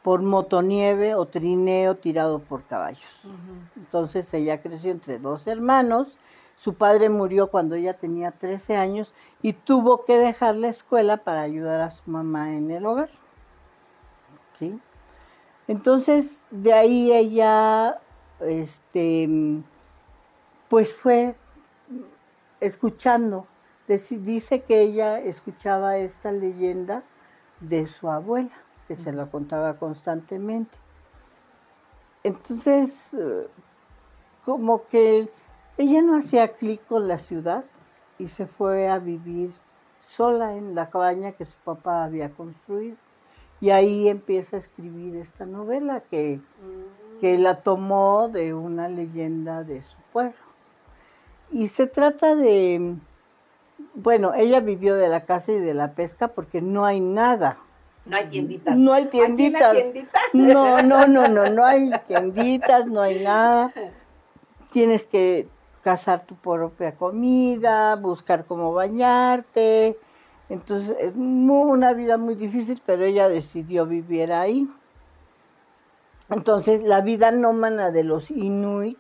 por 0.03 0.21
motonieve 0.21 1.15
o 1.15 1.25
trineo 1.25 1.95
tirado 1.95 2.39
por 2.39 2.63
caballos. 2.63 3.19
Entonces 3.75 4.33
ella 4.33 4.61
creció 4.61 4.91
entre 4.91 5.19
dos 5.19 5.47
hermanos. 5.47 6.17
Su 6.57 6.73
padre 6.73 7.09
murió 7.09 7.51
cuando 7.51 7.75
ella 7.75 7.93
tenía 7.93 8.31
13 8.31 8.75
años 8.75 9.13
y 9.43 9.53
tuvo 9.53 10.05
que 10.05 10.17
dejar 10.17 10.55
la 10.55 10.69
escuela 10.69 11.17
para 11.17 11.41
ayudar 11.41 11.81
a 11.81 11.91
su 11.91 12.09
mamá 12.09 12.53
en 12.55 12.71
el 12.71 12.85
hogar. 12.85 13.09
¿Sí? 14.55 14.79
Entonces, 15.67 16.41
de 16.49 16.73
ahí 16.73 17.11
ella, 17.13 17.99
este, 18.39 19.29
pues 20.67 20.95
fue 20.95 21.35
escuchando. 22.59 23.45
Dice 23.87 24.63
que 24.63 24.81
ella 24.81 25.19
escuchaba 25.19 25.97
esta 25.97 26.31
leyenda 26.31 27.03
de 27.59 27.85
su 27.85 28.09
abuela, 28.09 28.51
que 28.87 28.95
se 28.95 29.11
la 29.13 29.27
contaba 29.27 29.75
constantemente. 29.75 30.77
Entonces, 32.23 33.13
eh, 33.13 33.47
como 34.43 34.87
que 34.87 35.29
ella 35.77 36.01
no 36.01 36.17
hacía 36.17 36.49
clic 36.49 36.85
con 36.87 37.07
la 37.07 37.19
ciudad 37.19 37.63
y 38.19 38.29
se 38.29 38.47
fue 38.47 38.87
a 38.89 38.97
vivir 38.99 39.51
sola 40.01 40.55
en 40.55 40.73
la 40.75 40.89
cabaña 40.89 41.33
que 41.33 41.45
su 41.45 41.57
papá 41.63 42.03
había 42.03 42.29
construido. 42.31 42.95
Y 43.59 43.71
ahí 43.71 44.07
empieza 44.07 44.55
a 44.55 44.59
escribir 44.59 45.15
esta 45.15 45.45
novela 45.45 46.01
que, 46.01 46.39
que 47.19 47.37
la 47.37 47.61
tomó 47.61 48.29
de 48.29 48.53
una 48.53 48.87
leyenda 48.87 49.63
de 49.63 49.81
su 49.81 49.97
pueblo. 50.13 50.35
Y 51.51 51.67
se 51.67 51.87
trata 51.87 52.35
de, 52.35 52.95
bueno, 53.95 54.33
ella 54.35 54.59
vivió 54.59 54.95
de 54.95 55.09
la 55.09 55.25
caza 55.25 55.51
y 55.51 55.59
de 55.59 55.73
la 55.73 55.93
pesca 55.93 56.29
porque 56.29 56.61
no 56.61 56.85
hay 56.85 56.99
nada. 56.99 57.57
No 58.05 58.15
hay 58.15 58.27
tienditas. 58.27 58.77
No 58.77 58.93
hay 58.93 59.05
Aquí 59.05 59.17
la 59.19 59.25
tienditas. 59.25 59.73
tiendita. 59.73 60.19
No, 60.33 60.81
no, 60.81 61.07
no, 61.07 61.27
no, 61.27 61.49
no 61.49 61.65
hay 61.65 61.91
tienditas, 62.07 62.87
no 62.89 63.01
hay 63.01 63.23
nada. 63.23 63.73
Tienes 64.71 65.07
que 65.07 65.47
cazar 65.87 66.25
tu 66.25 66.35
propia 66.35 66.97
comida, 66.97 67.95
buscar 67.95 68.43
cómo 68.43 68.73
bañarte. 68.73 69.97
Entonces, 70.49 70.93
es 70.99 71.15
una 71.15 71.93
vida 71.93 72.17
muy 72.17 72.35
difícil, 72.35 72.81
pero 72.85 73.05
ella 73.05 73.29
decidió 73.29 73.85
vivir 73.85 74.33
ahí. 74.33 74.69
Entonces, 76.29 76.83
la 76.83 76.99
vida 76.99 77.31
nómana 77.31 77.91
de 77.91 78.03
los 78.03 78.31
Inuit, 78.31 78.99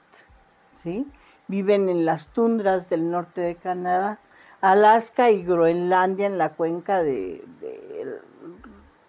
¿sí? 0.81 1.05
Viven 1.49 1.89
en 1.89 2.05
las 2.05 2.27
tundras 2.27 2.87
del 2.87 3.11
norte 3.11 3.41
de 3.41 3.55
Canadá, 3.55 4.19
Alaska 4.61 5.29
y 5.29 5.43
Groenlandia 5.43 6.25
en 6.25 6.37
la 6.37 6.53
cuenca 6.53 7.03
de, 7.03 7.43
de 7.59 8.21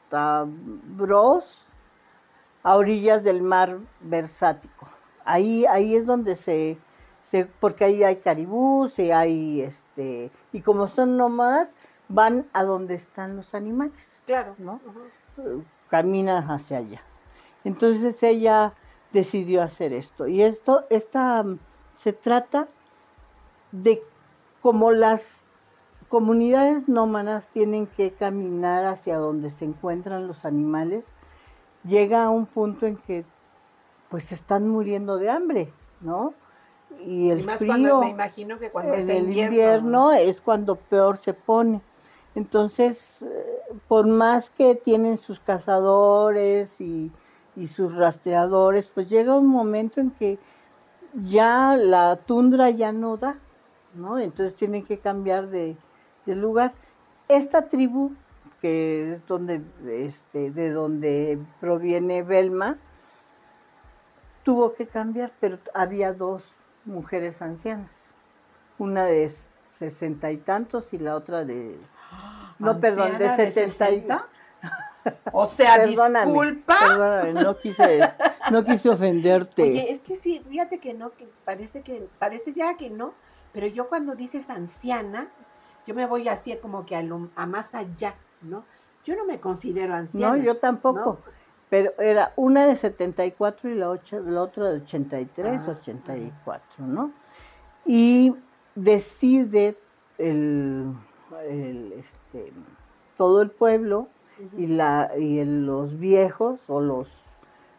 Tabros, 0.08 1.68
a 2.64 2.74
orillas 2.74 3.22
del 3.22 3.40
mar 3.40 3.78
Versático. 4.00 4.88
Ahí, 5.24 5.64
ahí 5.66 5.94
es 5.94 6.06
donde 6.06 6.34
se, 6.34 6.76
se, 7.22 7.44
porque 7.46 7.84
ahí 7.84 8.04
hay 8.04 8.16
caribús 8.16 8.98
y 8.98 9.10
hay 9.10 9.60
este, 9.62 10.30
y 10.52 10.60
como 10.62 10.86
son 10.86 11.16
nómadas, 11.16 11.76
van 12.08 12.46
a 12.52 12.64
donde 12.64 12.94
están 12.94 13.36
los 13.36 13.54
animales, 13.54 14.22
Claro. 14.26 14.54
¿no? 14.58 14.80
Eh, 15.38 15.62
Caminan 15.88 16.50
hacia 16.50 16.78
allá. 16.78 17.02
Entonces 17.64 18.22
ella 18.22 18.74
decidió 19.12 19.62
hacer 19.62 19.92
esto. 19.92 20.26
Y 20.26 20.42
esto, 20.42 20.84
esta 20.90 21.42
mm, 21.42 21.58
se 21.96 22.12
trata 22.12 22.68
de 23.72 24.00
cómo 24.60 24.92
las 24.92 25.40
comunidades 26.08 26.88
nómadas 26.88 27.48
tienen 27.48 27.86
que 27.86 28.12
caminar 28.12 28.86
hacia 28.86 29.18
donde 29.18 29.50
se 29.50 29.66
encuentran 29.66 30.26
los 30.26 30.44
animales, 30.44 31.04
llega 31.84 32.24
a 32.24 32.30
un 32.30 32.46
punto 32.46 32.86
en 32.86 32.96
que 32.96 33.24
pues 34.08 34.32
están 34.32 34.68
muriendo 34.68 35.18
de 35.18 35.28
hambre, 35.28 35.72
¿no? 36.00 36.32
Y 37.04 37.30
el 37.30 37.40
y 37.40 37.42
más 37.44 37.58
frío 37.58 37.68
cuando 37.68 38.00
me 38.00 38.10
imagino 38.10 38.58
que 38.58 38.70
cuando 38.70 38.94
en 38.94 39.00
es 39.00 39.08
el 39.08 39.24
invierno. 39.24 39.54
invierno 39.54 40.12
es 40.12 40.40
cuando 40.40 40.76
peor 40.76 41.16
se 41.18 41.34
pone. 41.34 41.80
Entonces, 42.34 43.22
eh, 43.22 43.62
por 43.88 44.06
más 44.06 44.50
que 44.50 44.74
tienen 44.74 45.16
sus 45.16 45.40
cazadores 45.40 46.80
y, 46.80 47.10
y 47.56 47.66
sus 47.66 47.94
rastreadores, 47.94 48.86
pues 48.88 49.08
llega 49.08 49.34
un 49.34 49.46
momento 49.46 50.00
en 50.00 50.10
que 50.10 50.38
ya 51.14 51.76
la 51.76 52.16
tundra 52.16 52.70
ya 52.70 52.92
no 52.92 53.16
da, 53.16 53.38
¿no? 53.94 54.18
Entonces 54.18 54.54
tienen 54.54 54.84
que 54.84 54.98
cambiar 54.98 55.48
de, 55.48 55.76
de 56.26 56.36
lugar. 56.36 56.72
Esta 57.28 57.68
tribu, 57.68 58.12
que 58.60 59.14
es 59.14 59.26
donde, 59.26 59.60
este, 59.86 60.50
de 60.50 60.70
donde 60.70 61.38
proviene 61.60 62.22
Belma, 62.22 62.76
tuvo 64.44 64.72
que 64.72 64.86
cambiar, 64.86 65.32
pero 65.40 65.58
había 65.74 66.12
dos 66.12 66.44
mujeres 66.88 67.42
ancianas, 67.42 68.10
una 68.78 69.04
de 69.04 69.30
sesenta 69.78 70.32
y 70.32 70.38
tantos 70.38 70.92
y 70.92 70.98
la 70.98 71.14
otra 71.14 71.44
de... 71.44 71.78
No, 72.58 72.80
perdón, 72.80 73.18
de 73.18 73.28
¿Anciana 73.28 73.36
de 73.36 73.52
70 73.52 73.90
y... 73.90 74.00
60? 74.00 74.26
O 75.32 75.46
sea, 75.46 75.76
Perdóname, 75.84 76.32
disculpa. 76.32 76.76
perdóname, 76.80 77.32
no 77.34 77.56
quise, 77.56 78.00
no 78.50 78.64
quise 78.64 78.88
ofenderte. 78.88 79.62
Oye, 79.62 79.90
es 79.90 80.00
que 80.00 80.16
sí, 80.16 80.42
fíjate 80.48 80.80
que 80.80 80.94
no, 80.94 81.12
que 81.12 81.28
parece 81.44 81.82
que, 81.82 82.08
parece 82.18 82.52
ya 82.52 82.76
que 82.76 82.90
no, 82.90 83.14
pero 83.52 83.66
yo 83.66 83.88
cuando 83.88 84.14
dices 84.14 84.50
anciana, 84.50 85.28
yo 85.86 85.94
me 85.94 86.06
voy 86.06 86.28
así 86.28 86.56
como 86.56 86.84
que 86.84 86.96
a, 86.96 87.02
lo, 87.02 87.30
a 87.36 87.46
más 87.46 87.74
allá, 87.74 88.16
¿no? 88.42 88.64
Yo 89.04 89.14
no 89.14 89.24
me 89.24 89.38
considero 89.40 89.94
anciana. 89.94 90.36
no, 90.36 90.42
yo 90.42 90.56
tampoco. 90.56 91.20
¿no? 91.24 91.37
Pero 91.70 91.92
era 91.98 92.32
una 92.36 92.66
de 92.66 92.76
74 92.76 93.68
y 93.70 93.74
la, 93.74 93.90
ocho, 93.90 94.20
la 94.20 94.42
otra 94.42 94.70
de 94.70 94.78
83, 94.82 95.60
Ah, 95.66 95.70
84, 95.78 96.86
¿no? 96.86 97.12
Y 97.84 98.34
decide 98.74 99.76
el, 100.18 100.92
el, 101.46 101.92
este, 101.92 102.52
todo 103.16 103.42
el 103.42 103.50
pueblo 103.50 104.08
y, 104.56 104.66
la, 104.66 105.10
y 105.18 105.38
el- 105.40 105.66
los 105.66 105.98
viejos 105.98 106.60
o 106.68 106.80
los 106.80 107.08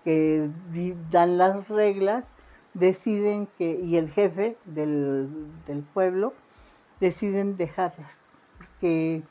que 0.03 0.49
dan 1.11 1.37
las 1.37 1.67
reglas 1.69 2.35
deciden 2.73 3.47
que, 3.57 3.79
y 3.81 3.97
el 3.97 4.09
jefe 4.11 4.55
del, 4.65 5.29
del 5.65 5.81
pueblo, 5.81 6.33
deciden 6.99 7.57
dejarlas, 7.57 8.37
porque 8.57 9.23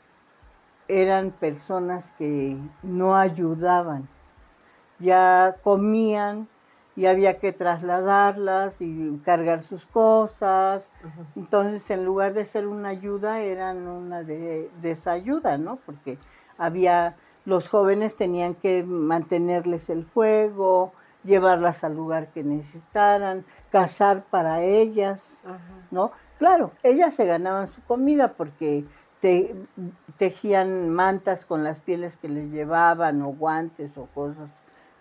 eran 0.88 1.31
personas 1.33 2.12
que 2.18 2.57
no 2.83 3.16
ayudaban, 3.16 4.09
ya 4.98 5.56
comían 5.62 6.48
y 6.96 7.06
había 7.06 7.38
que 7.38 7.52
trasladarlas 7.52 8.80
y 8.80 9.20
cargar 9.24 9.62
sus 9.62 9.87
cosas. 9.87 10.90
Entonces, 11.37 11.88
en 11.90 12.04
lugar 12.04 12.34
de 12.34 12.44
ser 12.44 12.66
una 12.66 12.88
ayuda, 12.88 13.40
eran 13.40 13.87
una 13.87 14.22
de- 14.22 14.70
desayuda, 14.82 15.58
¿no? 15.58 15.76
Porque 15.87 16.18
había, 16.56 17.14
los 17.44 17.68
jóvenes 17.68 18.16
tenían 18.16 18.54
que 18.54 18.82
mantenerles 18.84 19.90
el 19.90 20.04
fuego, 20.06 20.92
llevarlas 21.22 21.84
al 21.84 21.94
lugar 21.94 22.28
que 22.32 22.42
necesitaran, 22.42 23.44
cazar 23.70 24.24
para 24.24 24.62
ellas. 24.62 25.40
¿no? 25.90 26.11
Claro, 26.38 26.72
ellas 26.82 27.14
se 27.14 27.24
ganaban 27.26 27.66
su 27.68 27.80
comida 27.82 28.32
porque 28.37 28.84
te- 29.20 29.54
tejían 30.16 30.90
mantas 30.90 31.44
con 31.44 31.64
las 31.64 31.80
pieles 31.80 32.16
que 32.16 32.28
les 32.28 32.50
llevaban 32.50 33.22
o 33.22 33.28
guantes 33.28 33.96
o 33.96 34.06
cosas. 34.06 34.48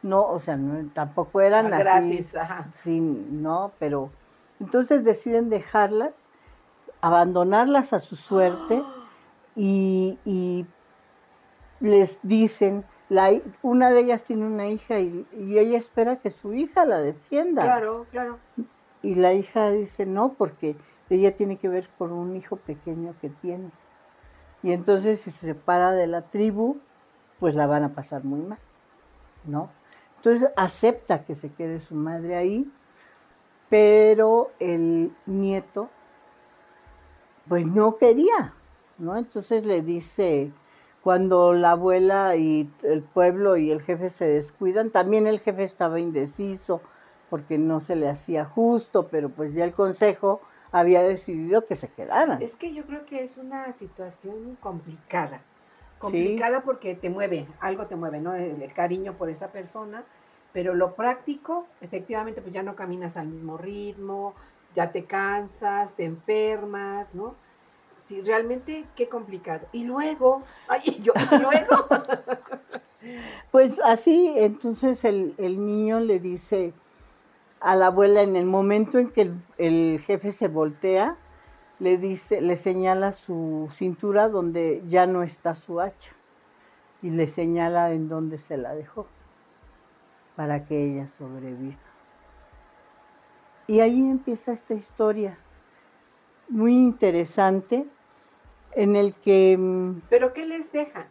No, 0.04 0.26
o 0.28 0.40
sea, 0.40 0.56
no, 0.58 0.90
tampoco 0.92 1.42
eran 1.42 1.66
Ah, 1.74 1.76
así. 1.78 1.84
gratis, 1.84 2.36
ajá. 2.36 2.68
Sí, 2.74 3.00
no, 3.00 3.72
pero 3.80 4.10
entonces 4.60 5.04
deciden 5.04 5.50
dejarlas, 5.50 6.30
abandonarlas 7.02 7.94
a 7.94 8.00
su 8.00 8.16
suerte 8.16 8.82
y, 9.56 10.20
y 10.26 10.66
les 11.80 12.20
dicen, 12.24 12.86
la, 13.10 13.32
una 13.62 13.90
de 13.92 14.02
ellas 14.02 14.24
tiene 14.24 14.46
una 14.46 14.68
hija 14.68 15.00
y, 15.00 15.26
y 15.34 15.58
ella 15.60 15.78
espera 15.78 16.18
que 16.18 16.30
su 16.30 16.54
hija 16.54 16.86
la 16.86 17.00
defienda. 17.00 17.64
Claro, 17.64 18.06
claro. 18.12 18.38
Y 19.02 19.16
la 19.16 19.34
hija 19.34 19.72
dice, 19.72 20.06
no, 20.06 20.34
porque 20.34 20.76
ella 21.10 21.36
tiene 21.36 21.58
que 21.58 21.70
ver 21.70 21.90
por 21.98 22.12
un 22.12 22.36
hijo 22.36 22.58
pequeño 22.58 23.16
que 23.22 23.30
tiene. 23.30 23.72
Y 24.64 24.74
entonces 24.74 25.22
si 25.22 25.32
se 25.32 25.46
separa 25.48 25.92
de 25.92 26.08
la 26.08 26.24
tribu, 26.24 26.78
pues 27.40 27.56
la 27.56 27.68
van 27.68 27.84
a 27.84 27.90
pasar 27.94 28.24
muy 28.24 28.40
mal, 28.42 28.60
¿no? 29.46 29.70
Entonces 30.18 30.50
acepta 30.56 31.24
que 31.24 31.36
se 31.36 31.52
quede 31.52 31.80
su 31.80 31.96
madre 31.96 32.36
ahí, 32.36 32.72
pero 33.70 34.52
el 34.60 35.16
nieto, 35.26 35.90
pues 37.48 37.66
no 37.66 37.98
quería, 37.98 38.54
¿no? 38.98 39.18
Entonces 39.18 39.66
le 39.66 39.82
dice, 39.82 40.52
cuando 41.02 41.54
la 41.54 41.72
abuela 41.72 42.36
y 42.36 42.70
el 42.84 43.04
pueblo 43.04 43.58
y 43.58 43.72
el 43.72 43.82
jefe 43.82 44.10
se 44.10 44.26
descuidan, 44.26 44.90
también 44.90 45.28
el 45.28 45.40
jefe 45.40 45.64
estaba 45.64 46.00
indeciso 46.00 46.82
porque 47.30 47.58
no 47.58 47.80
se 47.80 47.96
le 47.96 48.10
hacía 48.10 48.46
justo, 48.46 49.08
pero 49.08 49.30
pues 49.30 49.54
ya 49.54 49.64
el 49.64 49.74
consejo 49.74 50.42
había 50.72 51.02
decidido 51.04 51.66
que 51.66 51.76
se 51.76 51.90
quedaran. 51.90 52.42
Es 52.42 52.56
que 52.56 52.74
yo 52.74 52.86
creo 52.86 53.06
que 53.06 53.24
es 53.24 53.38
una 53.38 53.72
situación 53.74 54.58
complicada. 54.60 55.42
Complicada 56.00 56.62
porque 56.62 56.96
te 56.96 57.10
mueve, 57.10 57.48
algo 57.60 57.88
te 57.88 57.96
mueve, 57.96 58.20
¿no? 58.20 58.36
El, 58.36 58.62
el, 58.62 58.74
cariño 58.74 59.14
por 59.18 59.30
esa 59.30 59.52
persona, 59.52 60.04
pero 60.54 60.76
lo 60.76 60.96
práctico, 60.96 61.66
efectivamente, 61.82 62.42
pues 62.42 62.54
ya 62.54 62.64
no 62.64 62.76
caminas 62.76 63.18
al 63.18 63.28
mismo 63.28 63.58
ritmo, 63.58 64.34
ya 64.76 64.92
te 64.92 65.06
cansas, 65.06 65.96
te 65.96 66.06
enfermas, 66.06 67.14
¿no? 67.14 67.36
Sí, 67.98 68.22
realmente 68.22 68.86
qué 68.96 69.10
complicado. 69.10 69.68
Y 69.72 69.86
luego, 69.86 70.44
ay, 70.68 71.00
yo, 71.04 71.14
y 71.16 71.42
luego. 71.42 71.86
pues 73.52 73.80
así, 73.84 74.34
entonces 74.38 75.04
el, 75.04 75.34
el 75.38 75.66
niño 75.66 76.00
le 76.00 76.20
dice, 76.20 76.74
a 77.60 77.76
la 77.76 77.88
abuela 77.88 78.22
en 78.22 78.36
el 78.36 78.46
momento 78.46 79.00
en 79.00 79.10
que 79.10 79.22
el, 79.24 79.42
el, 79.58 80.00
jefe 80.06 80.32
se 80.32 80.48
voltea, 80.48 81.18
le 81.80 81.98
dice, 81.98 82.42
le 82.42 82.56
señala 82.56 83.12
su 83.12 83.70
cintura 83.72 84.30
donde 84.30 84.84
ya 84.88 85.06
no 85.06 85.24
está 85.24 85.54
su 85.56 85.80
hacha 85.80 86.12
y 87.02 87.12
le 87.12 87.28
señala 87.28 87.92
en 87.92 88.10
dónde 88.10 88.38
se 88.38 88.58
la 88.58 88.74
dejó 88.74 89.08
para 90.36 90.66
que 90.66 90.84
ella 90.84 91.08
sobreviva. 91.08 91.78
Y 93.68 93.82
ahí 93.82 94.00
empieza 94.00 94.54
esta 94.54 94.74
historia 94.74 95.38
muy 96.48 96.74
interesante 96.74 97.86
en 98.72 98.96
el 98.96 99.14
que... 99.16 99.58
mm, 99.58 100.02
¿Pero 100.10 100.34
qué 100.34 100.46
les 100.46 100.72
dejan? 100.72 101.08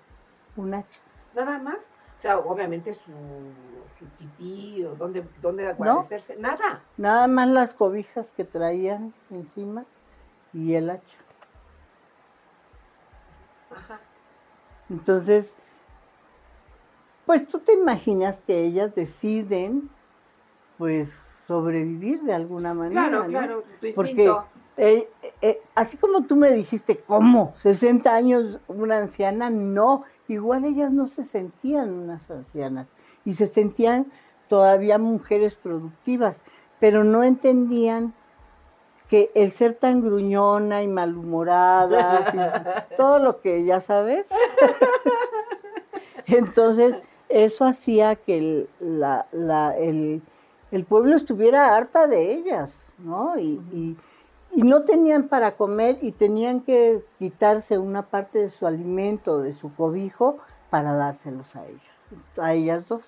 Un 0.56 0.74
hacha. 0.74 1.00
Nada 1.34 1.58
más. 1.58 1.92
O 2.18 2.20
sea, 2.20 2.38
obviamente 2.38 2.94
su, 2.94 3.12
su 3.98 4.06
pipí 4.18 4.84
o 4.84 4.94
dónde, 4.94 5.28
dónde 5.42 5.70
guarecerse. 5.74 6.36
Nada. 6.36 6.82
Nada 6.96 7.26
más 7.26 7.48
las 7.48 7.74
cobijas 7.74 8.32
que 8.32 8.44
traían 8.44 9.12
encima 9.30 9.84
y 10.52 10.74
el 10.74 10.90
hacha. 10.90 11.16
Ajá. 13.74 14.00
Entonces, 14.88 15.56
pues 17.26 17.46
tú 17.48 17.58
te 17.58 17.72
imaginas 17.74 18.38
que 18.46 18.64
ellas 18.64 18.94
deciden, 18.94 19.90
pues, 20.78 21.12
sobrevivir 21.46 22.22
de 22.22 22.34
alguna 22.34 22.74
manera. 22.74 23.02
Claro, 23.08 23.22
¿no? 23.24 23.28
claro, 23.28 23.62
tu 23.80 23.86
Porque 23.94 24.10
instinto. 24.10 24.44
eh, 24.76 25.08
eh, 25.42 25.60
así 25.74 25.96
como 25.96 26.24
tú 26.24 26.36
me 26.36 26.50
dijiste, 26.52 26.98
¿cómo? 26.98 27.54
¿60 27.62 28.06
años 28.08 28.60
una 28.68 28.98
anciana? 28.98 29.50
No, 29.50 30.04
igual 30.28 30.64
ellas 30.64 30.92
no 30.92 31.06
se 31.06 31.24
sentían 31.24 31.90
unas 31.92 32.30
ancianas 32.30 32.86
y 33.24 33.34
se 33.34 33.46
sentían 33.46 34.06
todavía 34.48 34.98
mujeres 34.98 35.54
productivas, 35.56 36.42
pero 36.78 37.02
no 37.04 37.24
entendían 37.24 38.14
que 39.08 39.30
el 39.34 39.52
ser 39.52 39.74
tan 39.74 40.02
gruñona 40.02 40.82
y 40.82 40.88
malhumorada, 40.88 42.86
todo 42.96 43.18
lo 43.18 43.40
que 43.40 43.64
ya 43.64 43.80
sabes, 43.80 44.28
entonces 46.26 46.98
eso 47.28 47.64
hacía 47.64 48.16
que 48.16 48.38
el, 48.38 48.68
la, 48.80 49.26
la, 49.32 49.76
el, 49.76 50.22
el, 50.70 50.84
pueblo 50.84 51.16
estuviera 51.16 51.76
harta 51.76 52.06
de 52.06 52.32
ellas, 52.32 52.92
¿no? 52.98 53.38
Y, 53.38 53.60
y, 53.72 53.96
y, 54.52 54.62
no 54.62 54.82
tenían 54.82 55.28
para 55.28 55.56
comer 55.56 55.98
y 56.02 56.12
tenían 56.12 56.60
que 56.60 57.04
quitarse 57.18 57.78
una 57.78 58.02
parte 58.02 58.40
de 58.40 58.48
su 58.48 58.66
alimento, 58.66 59.40
de 59.40 59.52
su 59.52 59.72
cobijo, 59.74 60.38
para 60.70 60.94
dárselos 60.94 61.54
a 61.56 61.64
ellos, 61.66 61.82
a 62.38 62.54
ellas 62.54 62.86
dos, 62.88 63.02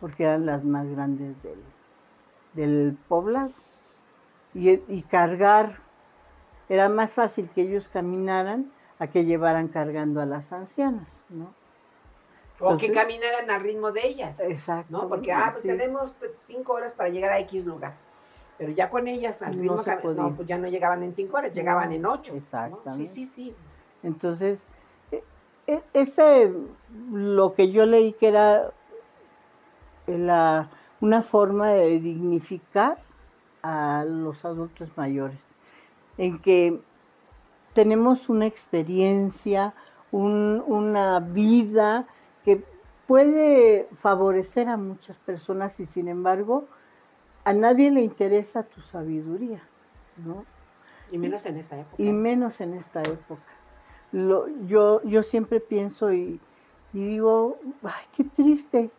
porque 0.00 0.24
eran 0.24 0.46
las 0.46 0.64
más 0.64 0.88
grandes 0.88 1.40
del, 1.42 1.62
del 2.54 2.96
poblado. 3.08 3.52
Y, 4.54 4.70
y 4.70 5.02
cargar, 5.02 5.80
era 6.68 6.88
más 6.88 7.12
fácil 7.12 7.48
que 7.54 7.62
ellos 7.62 7.88
caminaran 7.88 8.70
a 8.98 9.06
que 9.06 9.24
llevaran 9.24 9.68
cargando 9.68 10.20
a 10.20 10.26
las 10.26 10.52
ancianas, 10.52 11.08
¿no? 11.28 11.54
O 12.60 12.76
que 12.76 12.92
caminaran 12.92 13.50
al 13.50 13.60
ritmo 13.60 13.90
de 13.90 14.06
ellas. 14.06 14.38
Exacto. 14.40 14.92
¿no? 14.92 15.08
Porque, 15.08 15.32
ah, 15.32 15.48
pues 15.50 15.62
sí. 15.62 15.68
tenemos 15.68 16.12
cinco 16.46 16.74
horas 16.74 16.92
para 16.94 17.08
llegar 17.08 17.32
a 17.32 17.40
X 17.40 17.66
lugar. 17.66 17.94
Pero 18.56 18.70
ya 18.70 18.88
con 18.88 19.08
ellas 19.08 19.42
al 19.42 19.54
ritmo, 19.54 19.82
no, 19.84 20.12
no 20.12 20.36
pues 20.36 20.46
ya 20.46 20.58
no 20.58 20.68
llegaban 20.68 21.02
en 21.02 21.12
cinco 21.12 21.38
horas, 21.38 21.52
llegaban 21.52 21.90
en 21.90 22.06
ocho. 22.06 22.34
Exactamente. 22.36 22.90
¿no? 22.90 22.96
Sí, 22.96 23.06
sí, 23.06 23.24
sí. 23.24 23.56
Entonces, 24.04 24.66
ese, 25.92 26.52
lo 27.10 27.54
que 27.54 27.72
yo 27.72 27.86
leí 27.86 28.12
que 28.12 28.28
era 28.28 28.72
la, 30.06 30.70
una 31.00 31.22
forma 31.22 31.70
de 31.70 31.98
dignificar 31.98 32.98
a 33.62 34.04
los 34.06 34.44
adultos 34.44 34.96
mayores, 34.96 35.40
en 36.18 36.38
que 36.40 36.80
tenemos 37.74 38.28
una 38.28 38.46
experiencia, 38.46 39.74
un, 40.10 40.62
una 40.66 41.20
vida, 41.20 42.06
que 42.44 42.64
puede 43.06 43.88
favorecer 44.00 44.68
a 44.68 44.76
muchas 44.76 45.16
personas 45.16 45.78
y 45.80 45.86
sin 45.86 46.08
embargo 46.08 46.66
a 47.44 47.52
nadie 47.52 47.90
le 47.90 48.02
interesa 48.02 48.62
tu 48.62 48.80
sabiduría, 48.80 49.62
¿no? 50.24 50.44
Y 51.10 51.18
menos 51.18 51.44
en 51.46 51.56
esta 51.56 51.78
época. 51.78 52.02
Y 52.02 52.10
menos 52.10 52.60
en 52.60 52.74
esta 52.74 53.02
época. 53.02 53.52
Lo, 54.12 54.48
yo, 54.66 55.02
yo 55.02 55.22
siempre 55.22 55.60
pienso 55.60 56.12
y, 56.12 56.40
y 56.92 57.04
digo, 57.04 57.58
ay, 57.82 58.04
qué 58.16 58.24
triste, 58.24 58.90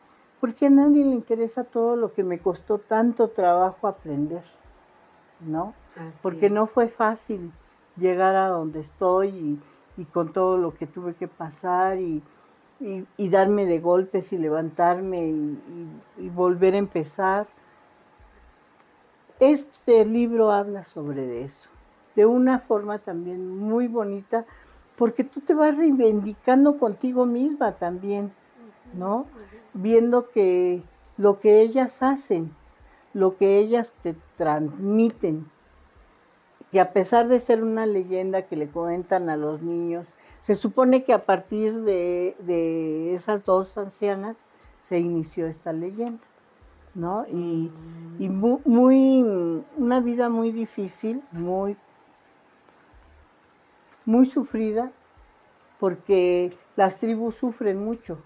porque 0.44 0.66
a 0.66 0.70
nadie 0.70 1.06
le 1.06 1.12
interesa 1.12 1.64
todo 1.64 1.96
lo 1.96 2.12
que 2.12 2.22
me 2.22 2.38
costó 2.38 2.78
tanto 2.78 3.30
trabajo 3.30 3.88
aprender, 3.88 4.44
¿no? 5.40 5.74
Así 5.96 6.20
porque 6.22 6.48
es. 6.48 6.52
no 6.52 6.68
fue 6.68 6.90
fácil 6.90 7.54
llegar 7.96 8.36
a 8.36 8.50
donde 8.50 8.82
estoy 8.82 9.30
y, 9.30 9.62
y 10.02 10.04
con 10.04 10.34
todo 10.34 10.58
lo 10.58 10.74
que 10.74 10.86
tuve 10.86 11.14
que 11.14 11.30
pasar 11.30 11.98
y, 11.98 12.22
y, 12.82 13.06
y, 13.16 13.30
darme 13.30 13.66
de 13.66 13.80
golpes 13.80 14.34
y 14.34 14.38
levantarme 14.38 15.28
y, 15.28 15.58
y, 16.18 16.30
volver 16.30 16.74
a 16.74 16.80
empezar. 16.80 17.48
Este 19.40 20.04
libro 20.04 20.52
habla 20.52 20.84
sobre 20.84 21.46
eso, 21.46 21.70
de 22.18 22.26
una 22.26 22.60
forma 22.60 23.00
también 23.00 23.48
muy 23.60 23.88
bonita, 23.88 24.44
porque 24.98 25.24
tú 25.24 25.40
te 25.40 25.54
vas 25.54 25.78
reivindicando 25.78 26.78
contigo 26.78 27.26
misma 27.26 27.72
también, 27.78 28.34
¿no? 28.94 29.26
Viendo 29.74 30.30
que 30.30 30.82
lo 31.18 31.40
que 31.40 31.62
ellas 31.62 32.02
hacen, 32.04 32.54
lo 33.14 33.38
que 33.38 33.58
ellas 33.58 33.94
te 34.02 34.16
transmiten, 34.36 35.50
que 36.72 36.80
a 36.80 36.92
pesar 36.92 37.28
de 37.28 37.40
ser 37.40 37.64
una 37.64 37.86
leyenda 37.86 38.44
que 38.44 38.56
le 38.56 38.68
cuentan 38.68 39.30
a 39.30 39.38
los 39.38 39.62
niños, 39.62 40.08
se 40.40 40.56
supone 40.56 41.04
que 41.04 41.14
a 41.14 41.26
partir 41.26 41.82
de, 41.82 42.36
de 42.40 43.14
esas 43.14 43.46
dos 43.46 43.78
ancianas 43.78 44.38
se 44.82 45.00
inició 45.00 45.48
esta 45.48 45.72
leyenda, 45.72 46.24
¿no? 46.96 47.26
Y, 47.32 47.72
y 48.20 48.30
muy, 48.30 48.60
muy, 48.66 49.64
una 49.78 50.00
vida 50.00 50.30
muy 50.30 50.52
difícil, 50.52 51.22
muy, 51.32 51.78
muy 54.06 54.26
sufrida, 54.26 54.92
porque 55.80 56.52
las 56.76 56.98
tribus 56.98 57.36
sufren 57.36 57.84
mucho. 57.84 58.18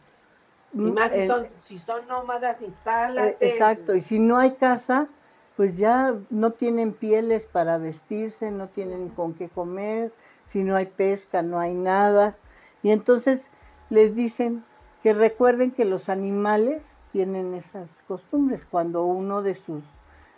Y 0.74 0.80
más 0.80 1.12
si 1.12 1.28
son, 1.28 1.48
si 1.58 1.80
son 1.80 2.08
nómadas, 2.08 2.62
instálate. 2.62 3.38
Exacto, 3.48 3.96
y 3.96 4.02
si 4.02 4.20
no 4.20 4.38
hay 4.38 4.52
casa, 4.56 5.08
pues 5.56 5.78
ya 5.78 6.14
no 6.30 6.52
tienen 6.52 6.94
pieles 6.94 7.46
para 7.46 7.78
vestirse, 7.78 8.52
no 8.52 8.68
tienen 8.68 9.10
con 9.10 9.34
qué 9.34 9.50
comer, 9.50 10.12
si 10.46 10.64
no 10.64 10.76
hay 10.76 10.86
pesca, 10.86 11.42
no 11.42 11.60
hay 11.60 11.74
nada. 11.74 12.36
Y 12.84 12.92
entonces 12.92 13.50
les 13.90 14.16
dicen 14.16 14.64
que 15.02 15.14
recuerden 15.14 15.72
que 15.72 15.86
los 15.86 16.10
animales 16.10 16.98
tienen 17.12 17.54
esas 17.54 18.04
costumbres. 18.08 18.66
Cuando 18.66 19.04
uno 19.06 19.42
de 19.42 19.56
sus, 19.56 19.84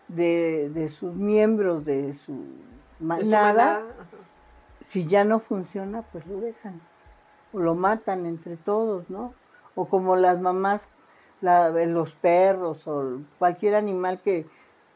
de, 0.08 0.70
de 0.74 0.88
sus 0.90 1.14
miembros 1.16 1.86
de 1.86 2.14
su 2.14 2.46
manada, 3.00 3.84
si 4.88 5.06
ya 5.06 5.24
no 5.24 5.40
funciona, 5.40 6.04
pues 6.04 6.26
lo 6.28 6.40
dejan. 6.40 6.80
O 7.52 7.60
lo 7.60 7.76
matan 7.76 8.26
entre 8.26 8.56
todos, 8.58 9.10
¿no? 9.10 9.34
O 9.80 9.86
como 9.86 10.16
las 10.16 10.40
mamás, 10.42 10.88
la, 11.42 11.70
los 11.70 12.14
perros 12.14 12.88
o 12.88 13.22
cualquier 13.38 13.76
animal 13.76 14.20
que, 14.22 14.46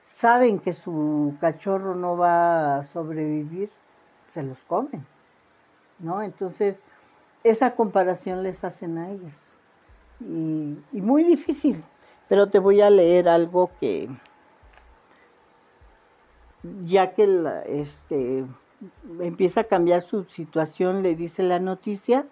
saben 0.04 0.60
que 0.60 0.74
su 0.74 1.36
cachorro 1.40 1.96
no 1.96 2.18
va 2.18 2.78
a 2.78 2.84
sobrevivir, 2.84 3.70
se 4.34 4.44
los 4.44 4.60
comen, 4.64 5.06
¿no? 6.00 6.22
Entonces, 6.22 6.82
esa 7.44 7.76
comparación 7.76 8.44
les 8.44 8.64
hacen 8.64 8.98
a 8.98 9.12
ellas. 9.12 9.56
Y, 10.20 10.78
muy 10.92 11.24
difícil, 11.24 11.84
pero 12.30 12.50
te 12.50 12.60
voy 12.60 12.82
a 12.82 12.90
leer 12.90 13.28
algo 13.28 13.72
que, 13.80 14.10
ya 16.86 17.14
que 17.14 17.28
este, 17.68 18.46
empieza 19.20 19.62
a 19.62 19.66
cambiar 19.66 20.02
su 20.02 20.24
situación, 20.26 21.04
le 21.04 21.16
dice 21.16 21.44
la 21.44 21.60
noticia, 21.60 22.26